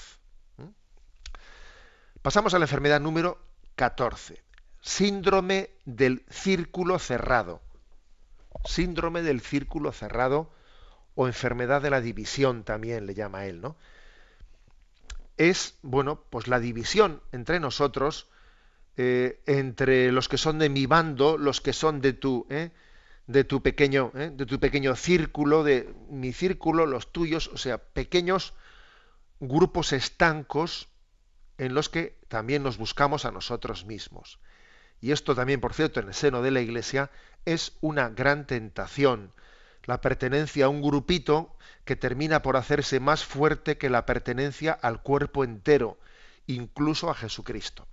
[2.21, 3.39] Pasamos a la enfermedad número
[3.75, 4.41] 14.
[4.81, 7.61] Síndrome del círculo cerrado.
[8.65, 10.51] Síndrome del círculo cerrado
[11.15, 13.75] o enfermedad de la división también le llama él, ¿no?
[15.37, 18.27] Es, bueno, pues la división entre nosotros,
[18.97, 22.71] eh, entre los que son de mi bando, los que son de tu, ¿eh?
[23.27, 24.31] De tu pequeño, ¿eh?
[24.33, 28.53] de tu pequeño círculo, de mi círculo, los tuyos, o sea, pequeños
[29.39, 30.89] grupos estancos
[31.57, 34.39] en los que también nos buscamos a nosotros mismos.
[34.99, 37.09] Y esto también, por cierto, en el seno de la Iglesia
[37.45, 39.33] es una gran tentación
[39.85, 41.55] la pertenencia a un grupito
[41.85, 45.97] que termina por hacerse más fuerte que la pertenencia al cuerpo entero,
[46.47, 47.87] incluso a Jesucristo.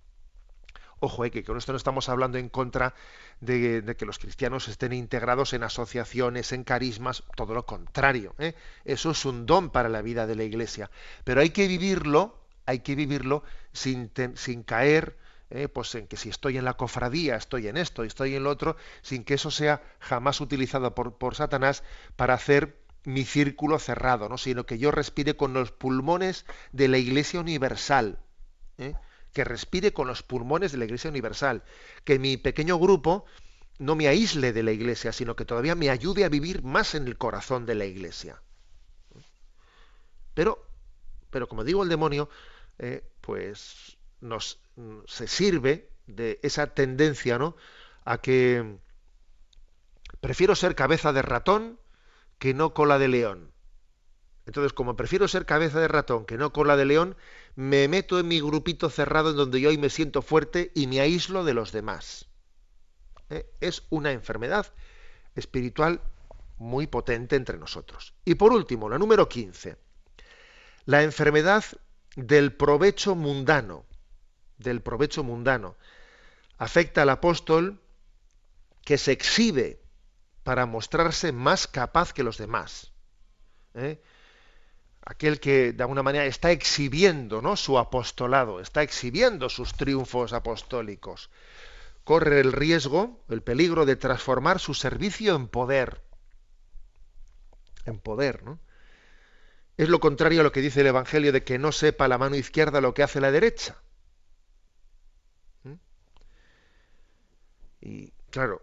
[1.01, 2.95] Ojo, eh, que con esto no estamos hablando en contra
[3.41, 8.35] de, que los cristianos estén integrados en asociaciones, en carismas, todo lo contrario.
[8.39, 8.55] Eh.
[8.85, 10.91] Eso es un don para la vida de la Iglesia.
[11.25, 14.11] Pero hay que vivirlo, hay que vivirlo sin,
[14.65, 15.17] caer
[15.51, 18.51] eh, pues en que si estoy en la cofradía, estoy en esto, estoy en lo
[18.51, 21.83] otro, sin que eso sea jamás utilizado por, por Satanás
[22.17, 24.37] para hacer mi círculo cerrado, ¿no?
[24.37, 28.19] sino que yo respire con los pulmones de la Iglesia Universal.
[28.77, 28.95] ¿eh?
[29.38, 31.62] Que respire con los pulmones de la Iglesia Universal.
[32.05, 33.24] Que mi pequeño grupo
[33.79, 37.07] no me aísle de la Iglesia, sino que todavía me ayude a vivir más en
[37.07, 38.42] el corazón de la Iglesia.
[40.35, 40.66] Pero,
[41.31, 42.29] pero como digo el demonio,
[42.79, 47.57] eh, pues nos Mm, se sirve de esa tendencia, ¿no?
[48.05, 48.79] A que
[50.20, 51.81] prefiero ser cabeza de ratón
[52.38, 53.53] que no cola de león.
[54.46, 57.16] Entonces, como prefiero ser cabeza de ratón que no cola de león,
[57.59, 61.01] me meto en mi grupito cerrado en donde yo hoy me siento fuerte y me
[61.01, 62.27] aíslo de los demás.
[63.31, 63.51] ¿Eh?
[63.61, 64.73] Es una enfermedad
[65.35, 66.01] espiritual
[66.59, 68.15] muy potente entre nosotros.
[68.25, 69.77] Y por último, la número 15,
[70.85, 71.65] la enfermedad
[72.15, 73.88] del provecho mundano
[74.59, 75.75] del provecho mundano.
[76.59, 77.81] Afecta al apóstol
[78.85, 79.83] que se exhibe
[80.44, 82.92] para mostrarse más capaz que los demás.
[83.75, 84.00] ¿eh?
[85.09, 87.56] Aquel que de alguna manera está exhibiendo ¿no?
[87.56, 91.31] su apostolado, está exhibiendo sus triunfos apostólicos.
[92.04, 96.02] Corre el riesgo, el peligro de transformar su servicio en poder.
[97.87, 98.59] En poder, ¿no?
[99.79, 102.37] Es lo contrario a lo que dice el Evangelio de que no sepa la mano
[102.37, 103.79] izquierda lo que hace la derecha.
[107.81, 108.61] Y claro,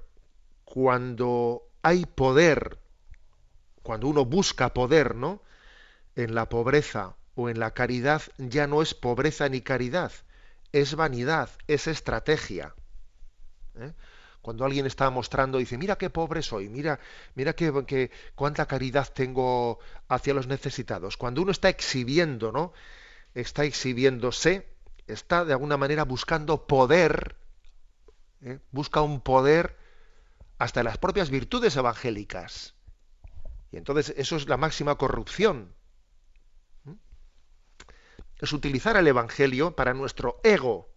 [0.63, 2.77] cuando hay poder,
[3.81, 5.41] cuando uno busca poder, ¿no?
[6.15, 10.11] En la pobreza o en la caridad ya no es pobreza ni caridad,
[10.71, 12.73] es vanidad, es estrategia.
[13.75, 13.93] ¿eh?
[14.41, 16.99] Cuando alguien está mostrando, dice, mira qué pobre soy, mira,
[17.33, 21.17] mira qué, cuánta caridad tengo hacia los necesitados.
[21.17, 22.71] Cuando uno está exhibiendo, ¿no?
[23.33, 24.67] Está exhibiéndose,
[25.07, 27.35] está de alguna manera buscando poder,
[28.41, 28.59] ¿eh?
[28.71, 29.77] busca un poder
[30.57, 32.75] hasta las propias virtudes evangélicas.
[33.71, 35.73] Y entonces eso es la máxima corrupción.
[38.39, 40.89] Es utilizar el Evangelio para nuestro ego,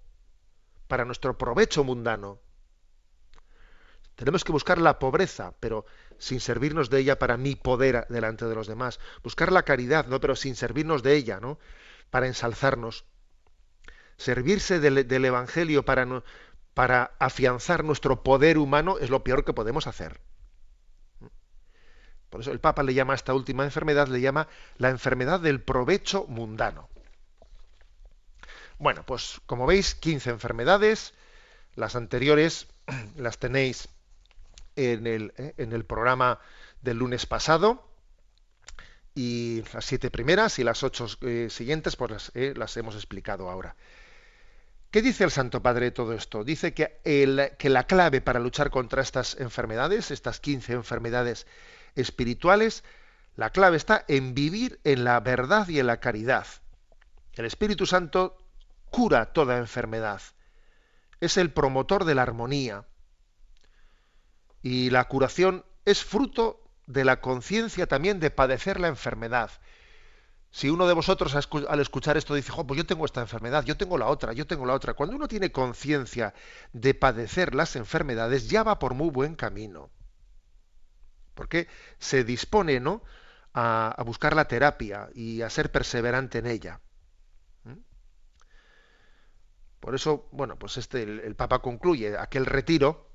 [0.88, 2.40] para nuestro provecho mundano.
[4.16, 5.84] Tenemos que buscar la pobreza, pero
[6.18, 8.98] sin servirnos de ella para mi poder delante de los demás.
[9.22, 10.20] Buscar la caridad, ¿no?
[10.20, 11.60] Pero sin servirnos de ella, ¿no?
[12.10, 13.04] Para ensalzarnos.
[14.16, 16.24] Servirse del, Evangelio para,
[16.74, 20.20] para afianzar nuestro poder humano es lo peor que podemos hacer.
[22.28, 25.62] Por eso el Papa le llama a esta última enfermedad, le llama la enfermedad del
[25.62, 26.88] provecho mundano.
[28.78, 31.14] Bueno, pues como veis, 15 enfermedades.
[31.74, 32.68] Las anteriores
[33.16, 33.88] las tenéis
[34.76, 36.38] en el, eh, en el programa
[36.82, 37.84] del lunes pasado
[39.14, 43.50] y las siete primeras y las ocho eh, siguientes pues las, eh, las, hemos explicado
[43.50, 43.74] ahora.
[44.92, 46.44] ¿Qué dice el Santo Padre de todo esto?
[46.44, 51.46] Dice que, el, que la clave para luchar contra estas enfermedades, estas 15 enfermedades
[51.96, 52.84] espirituales,
[53.34, 56.46] la clave está en vivir en la verdad y en la caridad.
[57.34, 58.36] El Espíritu Santo
[58.90, 60.20] cura toda enfermedad.
[61.20, 62.86] Es el promotor de la armonía.
[64.62, 69.50] Y la curación es fruto de la conciencia también de padecer la enfermedad.
[70.50, 73.98] Si uno de vosotros al escuchar esto dice, pues yo tengo esta enfermedad, yo tengo
[73.98, 76.32] la otra, yo tengo la otra, cuando uno tiene conciencia
[76.72, 79.90] de padecer las enfermedades, ya va por muy buen camino.
[81.34, 81.68] Porque
[81.98, 83.02] se dispone ¿no?
[83.52, 86.80] a, buscar la terapia y a ser perseverante en ella.
[89.80, 93.08] Por eso, bueno, pues este, el Papa concluye aquel retiro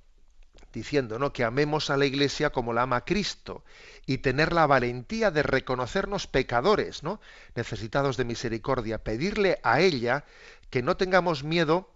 [0.73, 1.31] diciendo ¿no?
[1.31, 3.63] que amemos a la Iglesia como la ama Cristo
[4.05, 7.21] y tener la valentía de reconocernos pecadores, ¿no?
[7.55, 10.25] necesitados de misericordia, pedirle a ella
[10.69, 11.89] que no tengamos miedo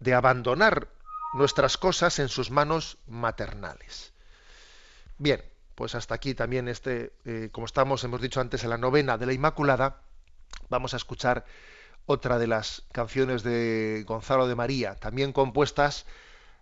[0.00, 0.88] de abandonar
[1.34, 4.12] nuestras cosas en sus manos maternales.
[5.18, 5.42] Bien,
[5.74, 9.26] pues hasta aquí también este, eh, como estamos, hemos dicho antes, en la novena de
[9.26, 10.02] la Inmaculada,
[10.68, 11.44] vamos a escuchar
[12.06, 16.06] otra de las canciones de Gonzalo de María, también compuestas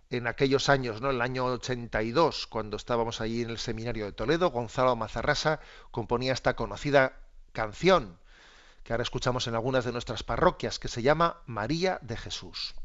[0.09, 1.09] en aquellos años, ¿no?
[1.09, 5.59] En el año 82, cuando estábamos allí en el seminario de Toledo, Gonzalo Mazarrasa
[5.91, 7.13] componía esta conocida
[7.53, 8.17] canción
[8.85, 12.75] que ahora escuchamos en algunas de nuestras parroquias, que se llama María de Jesús.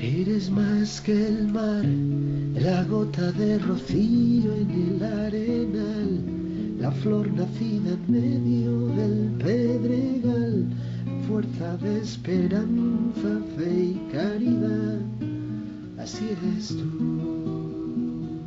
[0.00, 1.84] Eres más que el mar,
[2.54, 6.39] la gota de rocío en el arenal,
[6.80, 10.66] la flor nacida en medio del pedregal
[11.30, 14.98] fuerza de esperanza, fe y caridad.
[15.98, 18.40] Así eres tú,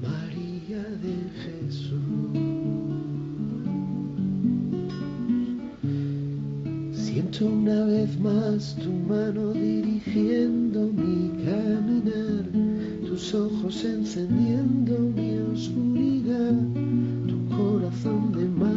[0.00, 1.98] María de Jesús.
[6.92, 12.44] Siento una vez más tu mano dirigiendo mi caminar,
[13.06, 16.54] tus ojos encendiendo mi oscuridad,
[17.90, 18.67] tu corazón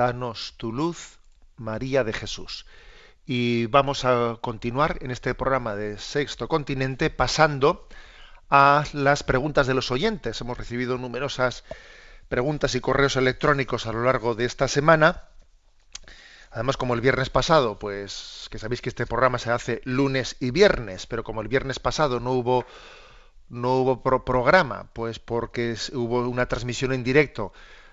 [0.00, 1.18] Danos tu luz,
[1.58, 2.64] María de Jesús.
[3.26, 7.86] Y vamos a continuar en este programa de Sexto Continente pasando
[8.48, 10.40] a las preguntas de los oyentes.
[10.40, 11.64] Hemos recibido numerosas
[12.30, 15.24] preguntas y correos electrónicos a lo largo de esta semana.
[16.50, 20.50] Además, como el viernes pasado, pues que sabéis que este programa se hace lunes y
[20.50, 22.64] viernes, pero como el viernes pasado no hubo
[23.50, 27.52] no hubo programa, pues porque hubo una transmisión en directo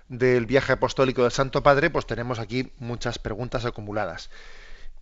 [0.09, 4.29] del viaje apostólico del Santo Padre, pues tenemos aquí muchas preguntas acumuladas.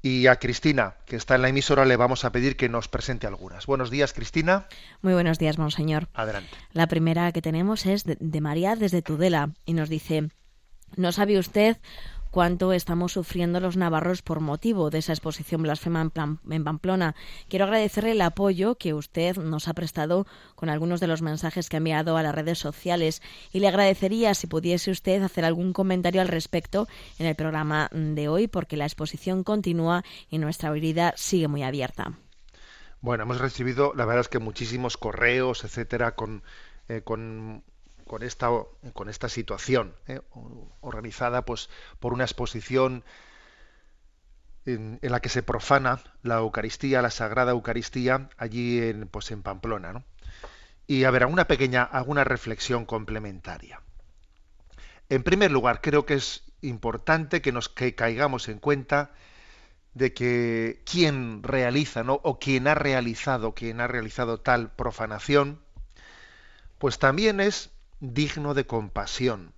[0.02, 3.26] Y a Cristina, que está en la emisora, le vamos a pedir que nos presente
[3.26, 3.66] algunas.
[3.66, 4.68] Buenos días, Cristina.
[5.02, 6.10] Muy buenos días, monseñor.
[6.14, 6.56] Adelante.
[6.74, 10.30] La primera que tenemos es de María desde Tudela y nos dice,
[10.96, 11.78] ¿no sabe usted
[12.36, 17.16] cuánto estamos sufriendo los navarros por motivo de esa exposición blasfema en, Pamplona.
[17.48, 21.78] Quiero agradecerle el apoyo que usted nos ha prestado con algunos de los mensajes que
[21.78, 23.22] ha enviado a las redes sociales
[23.54, 28.28] y le agradecería si pudiese usted hacer algún comentario al respecto en el programa de
[28.28, 32.20] hoy porque la exposición continúa y nuestra herida sigue muy abierta.
[33.00, 36.44] Bueno, hemos recibido, la verdad es que muchísimos correos, etcétera, con,
[36.90, 37.64] eh, con
[38.06, 38.50] con esta,
[38.94, 40.22] con esta situación ¿eh?
[40.82, 43.04] organizada pues, por una exposición
[44.66, 49.94] en, la que se profana la Eucaristía, la Sagrada Eucaristía, allí en, pues, en Pamplona.
[49.94, 50.04] ¿no?
[50.88, 53.82] Y a ver, una pequeña, alguna reflexión complementaria.
[55.10, 59.12] En primer lugar, creo que es importante que nos que caigamos en cuenta
[59.94, 62.20] de que quien realiza, ¿no?
[62.24, 65.62] o quien ha realizado, quien ha realizado tal profanación,
[66.80, 69.54] pues también es digno de compasión.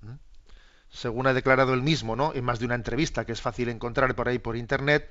[0.00, 0.14] ¿Mm?
[0.90, 2.32] Según ha declarado él mismo, ¿no?
[2.34, 5.10] En más de una entrevista que es fácil encontrar por ahí por internet,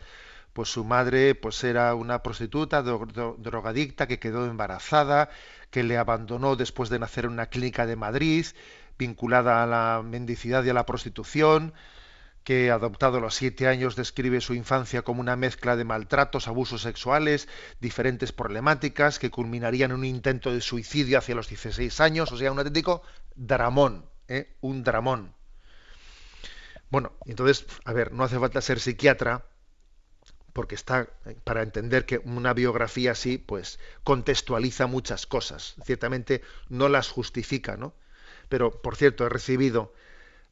[0.54, 5.30] pues su madre pues era una prostituta drogadicta que quedó embarazada,
[5.72, 8.46] que le abandonó después de nacer en una clínica de Madrid,
[8.98, 11.74] vinculada a la mendicidad y a la prostitución,
[12.44, 16.82] que adoptado a los siete años describe su infancia como una mezcla de maltratos, abusos
[16.82, 17.48] sexuales,
[17.80, 22.52] diferentes problemáticas que culminarían en un intento de suicidio hacia los 16 años, o sea,
[22.52, 23.02] un auténtico
[23.36, 24.56] dramón, ¿eh?
[24.62, 25.34] un dramón.
[26.90, 29.46] Bueno, entonces, a ver, no hace falta ser psiquiatra,
[30.54, 35.76] porque está eh, para entender que una biografía así, pues, contextualiza muchas cosas.
[35.84, 37.96] Ciertamente no las justifica, ¿no?
[38.50, 39.94] Pero, por cierto, he recibido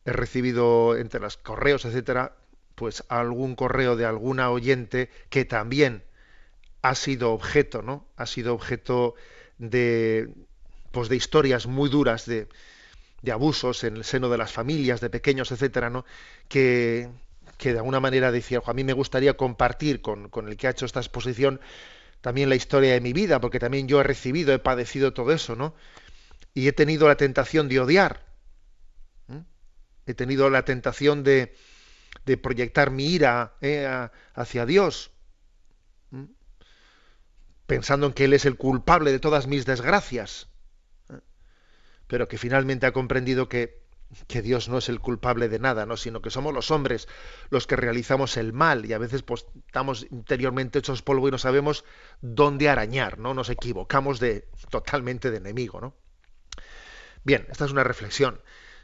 [0.05, 2.35] he recibido entre los correos, etcétera,
[2.75, 6.03] pues algún correo de alguna oyente que también
[6.81, 8.07] ha sido objeto, ¿no?
[8.17, 9.15] Ha sido objeto
[9.57, 10.29] de
[10.91, 12.47] pues de historias muy duras de,
[13.21, 16.05] de abusos en el seno de las familias, de pequeños, etcétera, ¿no?
[16.49, 17.09] Que,
[17.57, 20.71] que de alguna manera decía, a mí me gustaría compartir con, con el que ha
[20.71, 21.61] hecho esta exposición
[22.21, 25.55] también la historia de mi vida, porque también yo he recibido, he padecido todo eso,
[25.55, 25.75] ¿no?
[26.53, 28.25] Y he tenido la tentación de odiar,
[30.11, 31.55] he tenido la tentación de,
[32.25, 35.11] de proyectar mi ira eh, hacia Dios,
[37.65, 40.49] pensando en que Él es el culpable de todas mis desgracias,
[41.09, 41.19] ¿eh?
[42.07, 43.81] pero que finalmente ha comprendido que,
[44.27, 45.95] que, Dios no es el culpable de nada, ¿no?
[45.95, 47.07] sino que somos los hombres
[47.49, 51.37] los que realizamos el mal y a veces pues, estamos interiormente hechos polvo y no
[51.37, 51.85] sabemos
[52.19, 53.33] dónde arañar, ¿no?
[53.33, 55.79] nos equivocamos de totalmente de enemigo.
[55.79, 55.95] ¿no?
[57.23, 58.41] Bien, esta es una reflexión.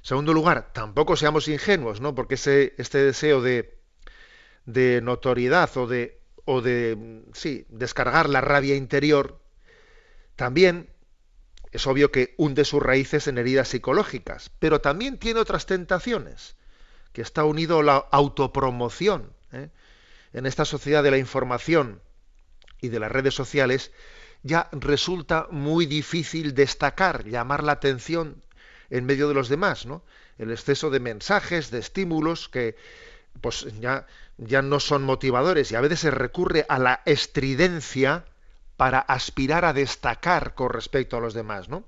[0.07, 2.15] Segundo lugar, tampoco seamos ingenuos, ¿no?
[2.15, 3.77] Porque ese, este deseo de,
[4.65, 9.41] de notoriedad o de, o de sí, descargar la rabia interior,
[10.37, 10.89] también
[11.73, 16.55] es obvio que hunde sus raíces en heridas psicológicas, pero también tiene otras tentaciones,
[17.11, 19.33] que está unido a la autopromoción.
[19.51, 19.71] ¿eh?
[20.31, 22.01] En esta sociedad de la información
[22.79, 23.91] y de las redes sociales,
[24.41, 28.41] ya resulta muy difícil destacar, llamar la atención
[28.89, 30.03] en medio de los demás, ¿no?
[30.37, 32.75] El exceso de mensajes, de estímulos que
[33.41, 34.07] pues ya,
[34.37, 38.25] ya no son motivadores y a veces se recurre a la estridencia
[38.77, 41.83] para aspirar a destacar con respecto a los demás, ¿no?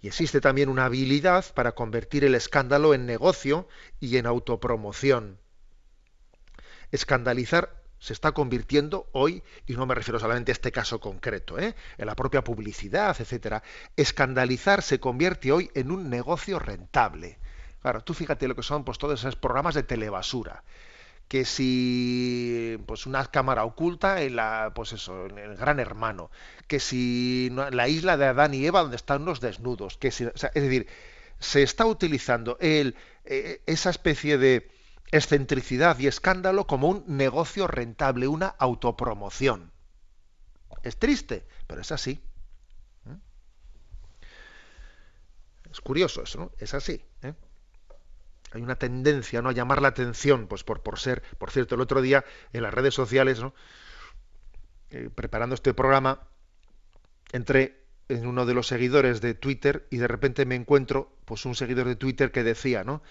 [0.00, 3.68] Y existe también una habilidad para convertir el escándalo en negocio
[4.00, 5.38] y en autopromoción.
[6.90, 11.76] Escandalizar se está convirtiendo hoy, y no me refiero solamente a este caso concreto, ¿eh?
[11.98, 13.62] en la propia publicidad, etcétera,
[13.96, 17.38] escandalizar se convierte hoy en un negocio rentable.
[17.80, 20.64] Claro, tú fíjate lo que son pues todos esos programas de telebasura
[21.28, 26.30] que si pues una cámara oculta en la pues eso en el gran hermano
[26.66, 30.52] que si la isla de Adán y Eva donde están los desnudos que si, es
[30.52, 30.88] decir
[31.38, 34.71] se está utilizando el, eh, esa especie de
[35.12, 39.70] excentricidad y escándalo como un negocio rentable, una autopromoción.
[40.82, 42.24] Es triste, pero es así.
[43.04, 43.16] ¿Mm?
[45.70, 46.52] Es curioso eso, ¿no?
[46.58, 47.04] Es así.
[47.22, 47.34] ¿eh?
[48.52, 49.50] Hay una tendencia ¿no?
[49.50, 52.74] a llamar la atención, pues por, por ser, por cierto, el otro día en las
[52.74, 53.54] redes sociales, ¿no?
[54.90, 56.20] Eh, preparando este programa,
[57.32, 61.54] entré en uno de los seguidores de Twitter y de repente me encuentro pues un
[61.54, 63.02] seguidor de Twitter que decía, ¿no?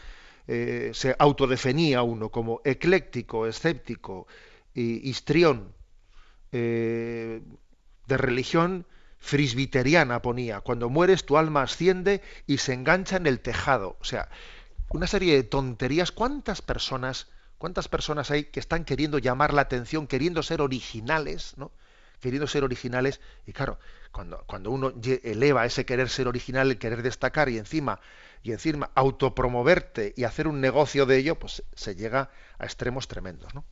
[0.48, 4.28] Eh, se autodefinía uno como ecléctico, escéptico,
[4.74, 5.74] histrión,
[6.52, 7.42] eh,
[8.08, 8.86] de religión
[9.20, 13.96] frisbiteriana ponía, cuando mueres tu alma asciende y se engancha en el tejado.
[14.02, 14.30] O sea,
[14.90, 16.12] una serie de tonterías.
[16.12, 17.28] ¿Cuántas personas,
[17.58, 21.72] cuántas personas hay que están queriendo llamar la atención, queriendo ser originales, ¿no?
[22.20, 23.22] Queriendo ser originales.
[23.46, 23.80] Y claro,
[24.12, 28.02] cuando, cuando uno eleva ese querer ser original, el querer destacar y encima,
[28.44, 33.54] y encima autopromoverte y hacer un negocio de ello, pues se llega a extremos tremendos,
[33.54, 33.66] ¿no?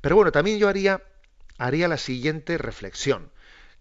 [0.00, 1.02] Pero bueno, también yo haría,
[1.58, 3.30] haría la siguiente reflexión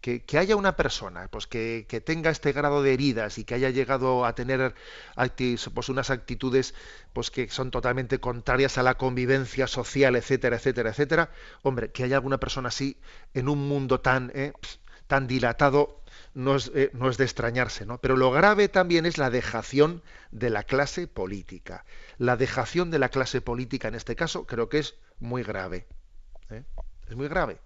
[0.02, 4.26] que, haya una persona pues que, tenga este grado de heridas y que haya llegado
[4.26, 4.76] a tener
[5.74, 6.74] pues, unas actitudes
[7.14, 11.32] pues que son totalmente contrarias a la convivencia social, etcétera, etcétera, etcétera,
[11.64, 12.98] hombre, que haya alguna persona así
[13.34, 14.54] en un mundo tan, eh,
[15.08, 16.02] tan dilatado
[16.38, 17.98] no es, eh, no es, de extrañarse, ¿no?
[17.98, 21.84] Pero lo grave también es la dejación de la clase política.
[22.20, 25.88] La dejación de la clase política en este caso creo que es muy grave.
[26.52, 26.64] ¿eh?
[27.10, 27.58] Es muy grave.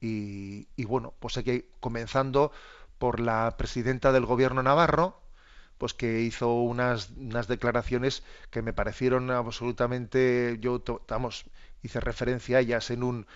[0.00, 2.52] Y, bueno, pues aquí comenzando
[2.98, 5.20] por la presidenta del gobierno navarro,
[5.76, 11.46] pues que hizo unas, unas declaraciones que me parecieron absolutamente, yo vamos,
[11.82, 13.26] hice referencia a ellas en un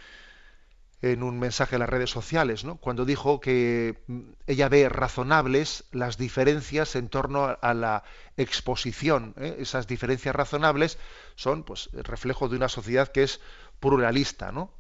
[1.03, 2.77] en un mensaje en las redes sociales, ¿no?
[2.77, 8.05] cuando dijo que mm, ella ve razonables las diferencias en torno a, la
[8.37, 9.35] exposición.
[9.39, 9.57] ¿eh?
[9.59, 10.99] Esas diferencias razonables
[11.37, 13.41] son pues, el reflejo de una sociedad que es
[13.81, 14.53] pluralista.
[14.53, 14.73] ¿no?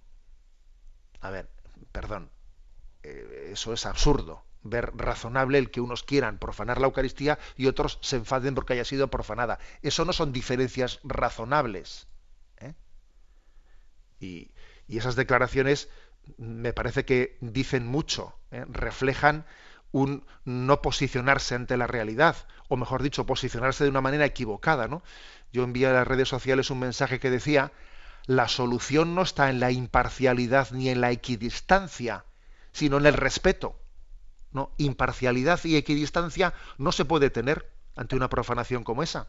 [1.20, 1.48] A ver,
[1.92, 2.30] perdón,
[3.02, 4.44] eh, eso es absurdo.
[4.62, 8.84] Ver razonable el que unos quieran profanar la Eucaristía y otros se enfaden porque haya
[8.84, 9.58] sido profanada.
[9.82, 12.08] Eso no son diferencias razonables.
[12.58, 12.74] ¿eh?
[14.18, 14.50] Y,
[14.88, 15.88] esas declaraciones
[16.38, 18.64] me parece que dicen mucho, ¿eh?
[18.68, 19.44] reflejan
[19.92, 22.36] un no posicionarse ante la realidad,
[22.68, 24.88] o mejor dicho, posicionarse de una manera equivocada.
[24.88, 25.02] ¿no?
[25.52, 27.72] Yo envié a las redes sociales un mensaje que decía
[28.26, 32.24] la solución no está en la imparcialidad ni en la equidistancia,
[32.72, 33.76] sino en el respeto.
[34.52, 34.72] ¿no?
[34.78, 39.28] Imparcialidad y equidistancia no se puede tener ante una profanación como esa.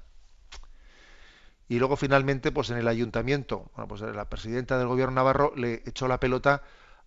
[1.68, 5.84] Y luego finalmente, pues en el ayuntamiento, bueno, pues la presidenta del gobierno navarro le
[5.86, 6.64] echó la pelota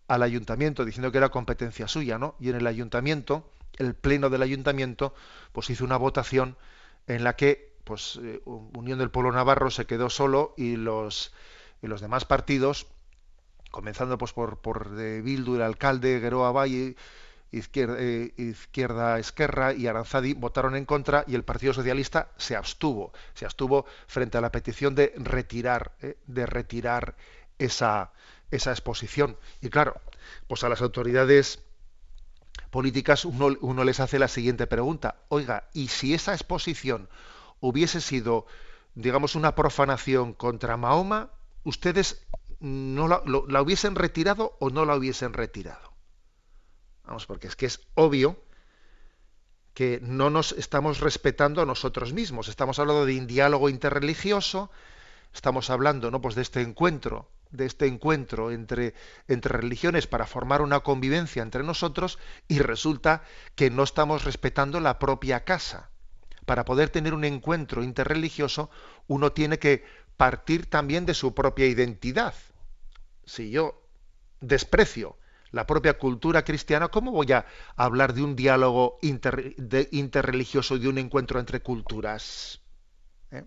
[0.09, 2.34] al ayuntamiento diciendo que era competencia suya, ¿no?
[2.40, 5.14] Y en el ayuntamiento, el pleno del ayuntamiento,
[5.52, 6.57] pues hizo una votación
[7.07, 11.32] en la que, pues, eh, Unión del Pueblo Navarro se quedó solo y los
[11.84, 12.86] y los demás partidos,
[13.70, 16.96] comenzando pues por, por de Bildu, el alcalde, Geroa Valle,
[17.52, 23.12] Izquierda, eh, Izquierda Esquerra y Aranzadi votaron en contra y el Partido Socialista se abstuvo,
[23.34, 27.16] se abstuvo frente a la petición de retirar, eh, de retirar
[27.59, 28.12] esa,
[28.51, 29.36] esa exposición.
[29.61, 30.01] Y claro,
[30.47, 31.61] pues a las autoridades
[32.70, 37.09] políticas uno, uno les hace la siguiente pregunta, oiga, ¿y si esa exposición
[37.61, 38.47] hubiese sido,
[38.95, 41.30] digamos, una profanación contra Mahoma,
[41.64, 42.24] ustedes
[42.61, 45.92] no la, hubiesen retirado o no la hubiesen retirado.
[47.05, 48.38] Vamos, porque es que es obvio
[49.74, 52.49] que no nos estamos respetando a nosotros mismos.
[52.49, 54.70] Estamos hablando de un diálogo interreligioso,
[55.34, 56.20] estamos hablando ¿no?
[56.20, 58.94] pues de este encuentro, de este encuentro entre,
[59.28, 63.22] entre religiones para formar una convivencia entre nosotros y resulta
[63.55, 65.90] que no estamos respetando la propia casa.
[66.46, 68.70] Para poder tener un encuentro interreligioso,
[69.07, 69.84] uno tiene que
[70.16, 72.34] partir también de su propia identidad.
[73.24, 73.82] Si yo
[74.40, 75.16] desprecio
[75.50, 77.46] la propia cultura cristiana, ¿cómo voy a
[77.76, 82.61] hablar de un diálogo interreligioso y de un encuentro entre culturas?
[83.30, 83.44] ¿Eh?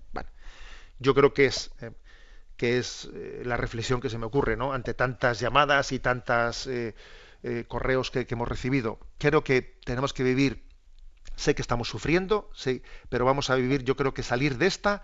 [0.99, 1.91] yo creo que es, eh,
[2.57, 4.73] que es eh, la reflexión que se me ocurre, ¿no?
[4.73, 6.69] Ante tantas llamadas y tantas
[7.67, 8.99] correos que, que, hemos recibido.
[9.19, 10.63] Creo que tenemos que vivir,
[11.37, 15.03] sé que estamos sufriendo, sí, pero vamos a vivir, yo creo que salir de esta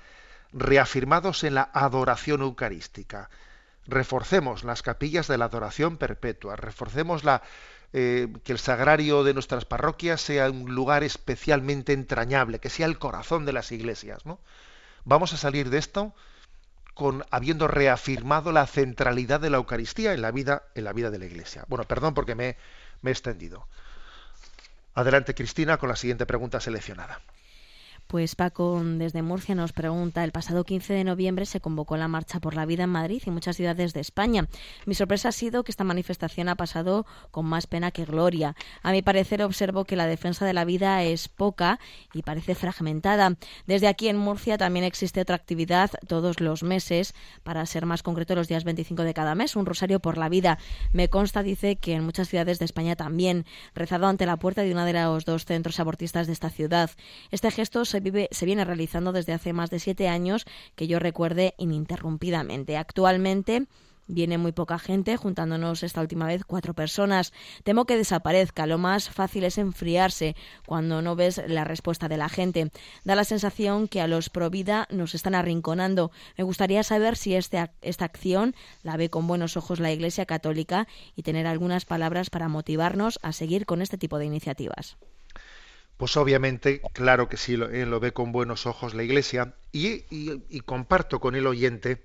[0.53, 3.29] reafirmados en la adoración eucarística.
[3.85, 7.41] Reforcemos las capillas de la adoración perpetua, reforcemos la,
[7.91, 12.97] eh, que el sagrario de nuestras parroquias sea un lugar especialmente entrañable, que sea el
[12.97, 14.25] corazón de las iglesias.
[14.25, 14.39] ¿no?
[15.03, 16.15] Vamos a salir de esto
[16.93, 21.19] con habiendo reafirmado la centralidad de la Eucaristía en la vida, en la vida de
[21.19, 21.65] la Iglesia.
[21.67, 22.57] Bueno, perdón porque me,
[23.01, 23.67] me he extendido.
[24.93, 27.19] Adelante, Cristina, con la siguiente pregunta seleccionada.
[28.13, 32.39] Pues Paco desde Murcia nos pregunta, el pasado 15 de noviembre se convocó la Marcha
[32.39, 34.47] por la Vida en Madrid y muchas ciudades de España.
[34.85, 38.55] Mi sorpresa ha sido que esta manifestación ha pasado con más pena que gloria.
[38.83, 41.79] A mi parecer observo que la defensa de la vida es poca
[42.13, 43.35] y parece fragmentada.
[43.65, 48.35] Desde aquí en Murcia también existe otra actividad todos los meses, para ser más concreto
[48.35, 50.59] los días 25 de cada mes, un rosario por la vida.
[50.91, 54.71] Me consta, dice, que en muchas ciudades de España también, rezado ante la puerta de
[54.71, 56.91] uno de los dos centros abortistas de esta ciudad.
[57.31, 60.45] Este gesto se se viene realizando desde hace más de siete años
[60.75, 62.77] que yo recuerde ininterrumpidamente.
[62.77, 63.67] Actualmente
[64.07, 67.31] Viene muy poca gente, juntándonos esta última vez cuatro personas.
[67.63, 68.67] Temo que desaparezca.
[68.67, 70.35] Lo más fácil es enfriarse
[70.65, 72.69] cuando no ves la respuesta de la gente.
[73.05, 76.11] Da la sensación que a los pro vida nos están arrinconando.
[76.37, 80.87] Me gustaría saber si este, esta acción la ve con buenos ojos la Iglesia Católica
[81.15, 84.97] y tener algunas palabras para motivarnos a seguir con este tipo de iniciativas.
[85.97, 91.19] Pues obviamente, claro que sí, lo, ve con buenos ojos la Iglesia y, y comparto
[91.19, 92.03] con el oyente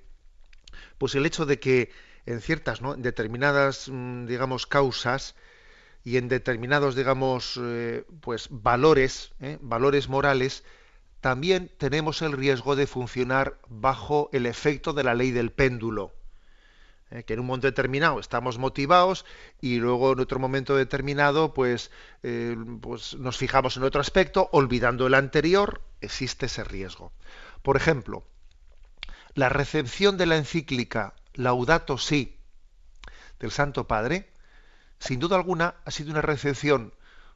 [0.99, 1.91] pues el hecho de que
[2.26, 2.95] en ciertas, ¿no?
[2.95, 5.34] en determinadas, mm, digamos, causas
[6.05, 9.59] y en determinados, digamos, eh, pues valores, ¿eh?
[9.61, 10.64] valores morales,
[11.20, 16.12] también tenemos el riesgo de funcionar bajo el efecto de la ley del péndulo.
[17.11, 17.25] ¿Eh?
[17.25, 19.25] que en un momento determinado estamos motivados
[19.61, 21.91] y luego en otro momento determinado pues,
[22.81, 27.13] pues nos fijamos en otro aspecto, olvidando el anterior, existe ese riesgo.
[27.63, 28.25] Por ejemplo,
[29.35, 32.37] la recepción de la encíclica Laudato Si
[33.39, 34.33] del Santo Padre,
[34.99, 36.93] sin duda alguna ha sido una recepción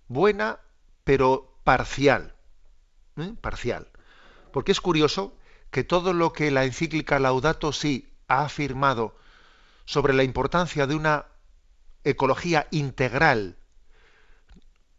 [0.09, 0.59] buena,
[1.05, 2.35] pero parcial.
[3.17, 3.35] ¿eh?
[3.41, 3.89] Parcial.
[4.53, 5.37] Porque es curioso
[5.71, 9.15] que todo lo que la encíclica Laudato Si ha afirmado
[9.85, 11.27] sobre la importancia de una
[12.05, 13.57] ecología integral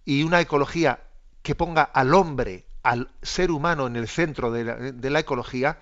[0.06, 1.02] y una ecología
[1.42, 5.80] que ponga al hombre, al ser humano en el centro de la ecología,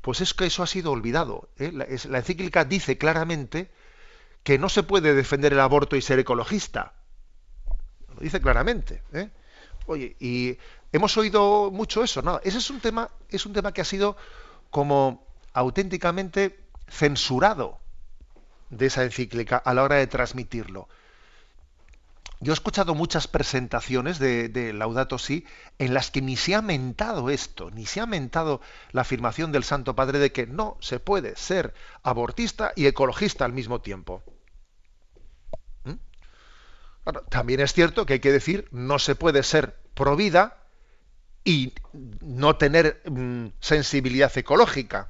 [0.00, 1.48] pues es que eso ha sido olvidado.
[1.58, 1.72] ¿eh?
[1.72, 1.84] La,
[2.18, 3.70] encíclica dice claramente
[4.42, 6.94] que no se puede defender el aborto y ser ecologista.
[8.14, 9.02] Lo dice claramente.
[9.12, 9.30] ¿eh?
[9.86, 10.56] Oye, y
[10.92, 12.40] hemos oído mucho eso, ¿no?
[12.44, 14.16] Ese es un tema, es un tema que ha sido
[14.70, 17.78] como auténticamente censurado
[18.70, 20.88] de esa encíclica a la hora de transmitirlo.
[22.40, 25.44] Yo he escuchado muchas presentaciones de, Laudato Si
[25.78, 28.60] en las que ni se ha mentado esto, ni se ha mentado
[28.92, 33.52] la afirmación del Santo Padre de que no se puede ser abortista y ecologista al
[33.52, 34.22] mismo tiempo.
[35.84, 35.94] ¿Mm?
[37.28, 40.58] también es cierto que hay que decir no se puede ser pro vida
[41.42, 41.72] y
[42.20, 45.08] no tener mm, sensibilidad ecológica.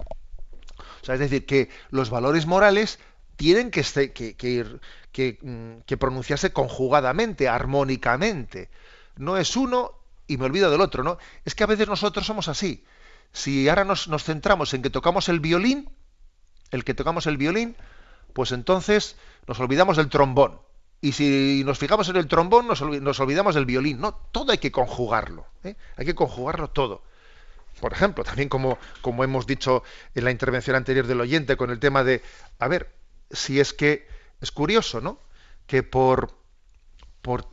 [1.03, 2.99] O sea, es decir, que los valores morales
[3.39, 3.83] tienen que,
[4.13, 4.81] que, ir
[5.19, 8.71] Mm, que, pronunciarse conjugadamente, armónicamente.
[9.17, 9.93] No es uno
[10.27, 11.19] y me olvido del otro, ¿no?
[11.45, 12.85] Es que a veces nosotros somos así.
[13.33, 15.91] Si ahora nos, centramos en que tocamos el violín,
[16.71, 17.77] el que tocamos el violín,
[18.33, 19.17] pues entonces
[19.47, 20.61] nos olvidamos del trombón.
[21.01, 22.81] Y si nos fijamos en el trombón, nos,
[23.21, 24.01] olvidamos del violín.
[24.01, 25.47] No, todo hay que conjugarlo.
[25.65, 25.75] ¿eh?
[25.97, 27.03] Hay que conjugarlo todo.
[27.81, 29.83] Por ejemplo, también como, como hemos dicho
[30.15, 32.23] en la intervención anterior del oyente con el tema de,
[32.59, 32.98] a ver,
[33.31, 34.09] si es que
[34.41, 35.21] es curioso, ¿no?
[35.67, 36.39] Que por,
[37.23, 37.49] por,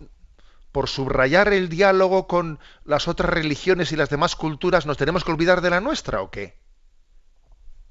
[0.72, 5.32] por subrayar el diálogo con las otras religiones y las demás culturas nos tenemos que
[5.32, 6.58] olvidar de la nuestra o qué?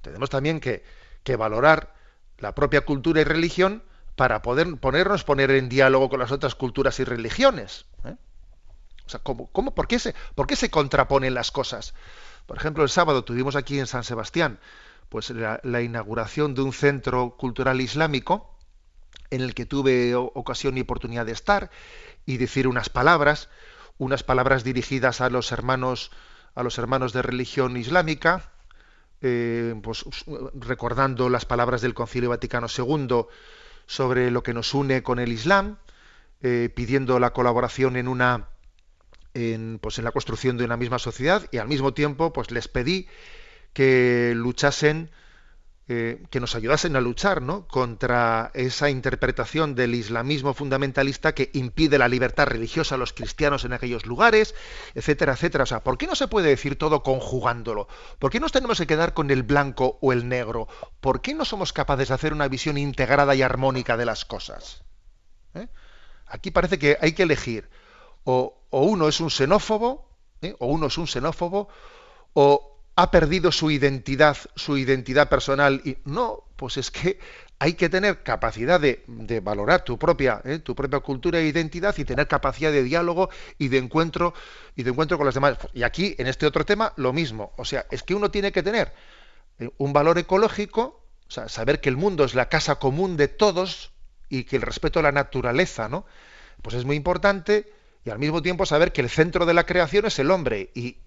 [0.02, 0.84] Tenemos también que,
[1.22, 1.94] que valorar
[2.38, 3.82] la propia cultura y religión
[4.16, 7.86] para poder ponernos poner en diálogo con las otras culturas y religiones.
[8.04, 8.16] ¿eh?
[9.06, 11.94] O sea, ¿cómo, cómo, por, qué se, ¿por qué se contraponen las cosas?
[12.46, 14.60] Por ejemplo, el sábado tuvimos aquí en San Sebastián
[15.08, 18.54] pues la inauguración de un centro cultural islámico
[19.30, 21.70] en el que tuve ocasión y oportunidad de estar
[22.26, 23.48] y decir unas palabras,
[23.98, 26.10] unas palabras dirigidas a los hermanos,
[26.54, 28.50] a los hermanos de religión islámica,
[29.20, 30.04] eh, pues,
[30.54, 33.26] recordando las palabras del Concilio Vaticano II
[33.86, 35.78] sobre lo que nos une con el Islam,
[36.42, 38.48] eh, pidiendo la colaboración en una
[39.34, 42.68] en, pues en la construcción de una misma sociedad y al mismo tiempo pues les
[42.68, 43.08] pedí
[43.74, 45.10] que luchasen
[45.86, 47.68] eh, que nos ayudasen a luchar ¿no?
[47.68, 53.74] contra esa interpretación del islamismo fundamentalista que impide la libertad religiosa a los cristianos en
[53.74, 54.54] aquellos lugares,
[54.94, 55.64] etcétera, etcétera.
[55.64, 57.86] O sea, ¿por qué no se puede decir todo conjugándolo?
[58.18, 60.68] ¿Por qué nos tenemos que quedar con el blanco o el negro?
[61.02, 64.84] ¿Por qué no somos capaces de hacer una visión integrada y armónica de las cosas?
[65.52, 65.68] ¿Eh?
[66.28, 67.68] Aquí parece que hay que elegir
[68.24, 70.08] o, uno es un xenófobo,
[70.40, 70.56] ¿eh?
[70.58, 71.68] o uno es un xenófobo,
[72.32, 75.80] o ha perdido su identidad, su identidad personal.
[75.84, 77.18] Y no, pues es que
[77.58, 79.02] hay que tener capacidad de,
[79.42, 80.58] valorar tu propia, ¿eh?
[80.58, 84.34] tu propia cultura e identidad y tener capacidad de diálogo y de encuentro
[84.76, 85.58] y de encuentro con los demás.
[85.72, 87.52] Y aquí, en este otro tema, lo mismo.
[87.56, 88.92] O sea, es que uno tiene que tener
[89.58, 93.28] eh, un valor ecológico, o sea, saber que el mundo es la casa común de
[93.28, 93.92] todos
[94.28, 96.06] y que el respeto a la naturaleza, ¿no?
[96.62, 97.72] Pues es muy importante
[98.04, 100.98] y al mismo tiempo saber que el centro de la creación es el hombre y,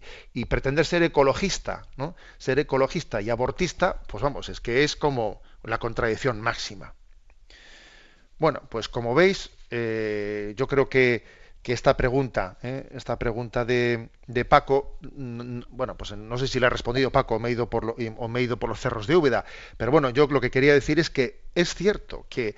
[0.45, 2.16] pretender ser ecologista, ¿no?
[2.38, 6.93] Ser ecologista y abortista, pues vamos, es que es como la contradicción máxima.
[8.39, 11.24] Bueno, pues como veis, eh, yo creo que
[11.68, 12.88] que esta pregunta, ¿eh?
[12.91, 17.39] esta pregunta de, de, Paco, bueno, pues no sé si le ha respondido Paco o
[17.39, 19.43] me, he ido por o me he ido por los cerros de Úbeda,
[19.76, 22.56] pero bueno, yo lo que quería decir es que es cierto que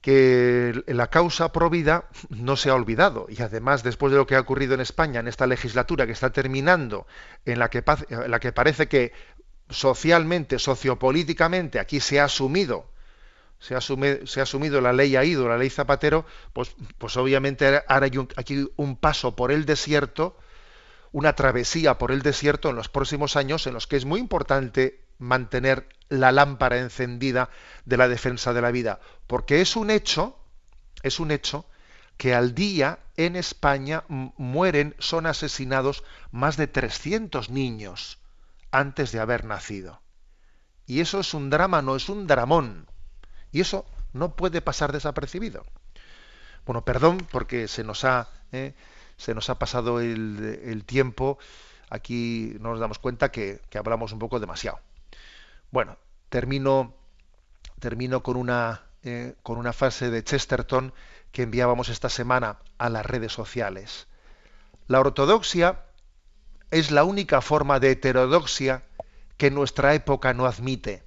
[0.00, 3.26] que la causa provida no se ha olvidado.
[3.28, 6.30] Y además después de lo que ha ocurrido en España en esta legislatura que está
[6.30, 7.06] terminando
[7.44, 7.82] en la que,
[8.26, 9.12] la que parece que
[9.70, 12.90] socialmente, sociopolíticamente aquí se ha asumido
[13.60, 18.06] se ha, se ha asumido la ley AIDO, la ley Zapatero, pues, pues obviamente ahora
[18.06, 20.36] hay aquí un paso por el desierto,
[21.10, 25.00] una travesía por el desierto en los próximos años en los que es muy importante
[25.18, 27.50] mantener la lámpara encendida
[27.84, 30.38] de la defensa de la vida, porque es un hecho,
[31.02, 31.66] es un hecho
[32.16, 36.02] que al día en España mueren, son asesinados
[36.32, 38.18] más de 300 niños
[38.70, 40.00] antes de haber nacido.
[40.86, 42.86] Y eso es un drama, no es un dramón.
[43.52, 45.64] Y eso no puede pasar desapercibido.
[46.66, 48.74] Bueno, perdón porque se nos ha, eh,
[49.16, 51.38] se nos ha pasado el, tiempo.
[51.88, 54.80] Aquí nos damos cuenta que hablamos un poco demasiado.
[55.70, 55.98] Bueno,
[56.28, 56.94] termino,
[57.78, 60.94] termino con, una, eh, con una frase de Chesterton
[61.32, 64.06] que enviábamos esta semana a las redes sociales.
[64.86, 65.84] La ortodoxia
[66.70, 68.84] es la única forma de heterodoxia
[69.36, 71.04] que nuestra época no admite.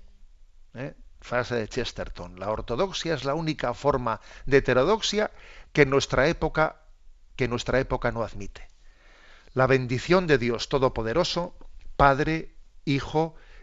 [0.73, 0.93] ¿Eh?
[1.19, 2.39] Frase de Chesterton.
[2.39, 5.31] La ortodoxia es la única forma de heterodoxia
[5.73, 6.77] que nuestra época
[7.35, 8.67] que nuestra época no admite.
[9.53, 11.55] La bendición de Dios Todopoderoso,
[11.95, 12.53] Padre,
[12.85, 13.35] Hijo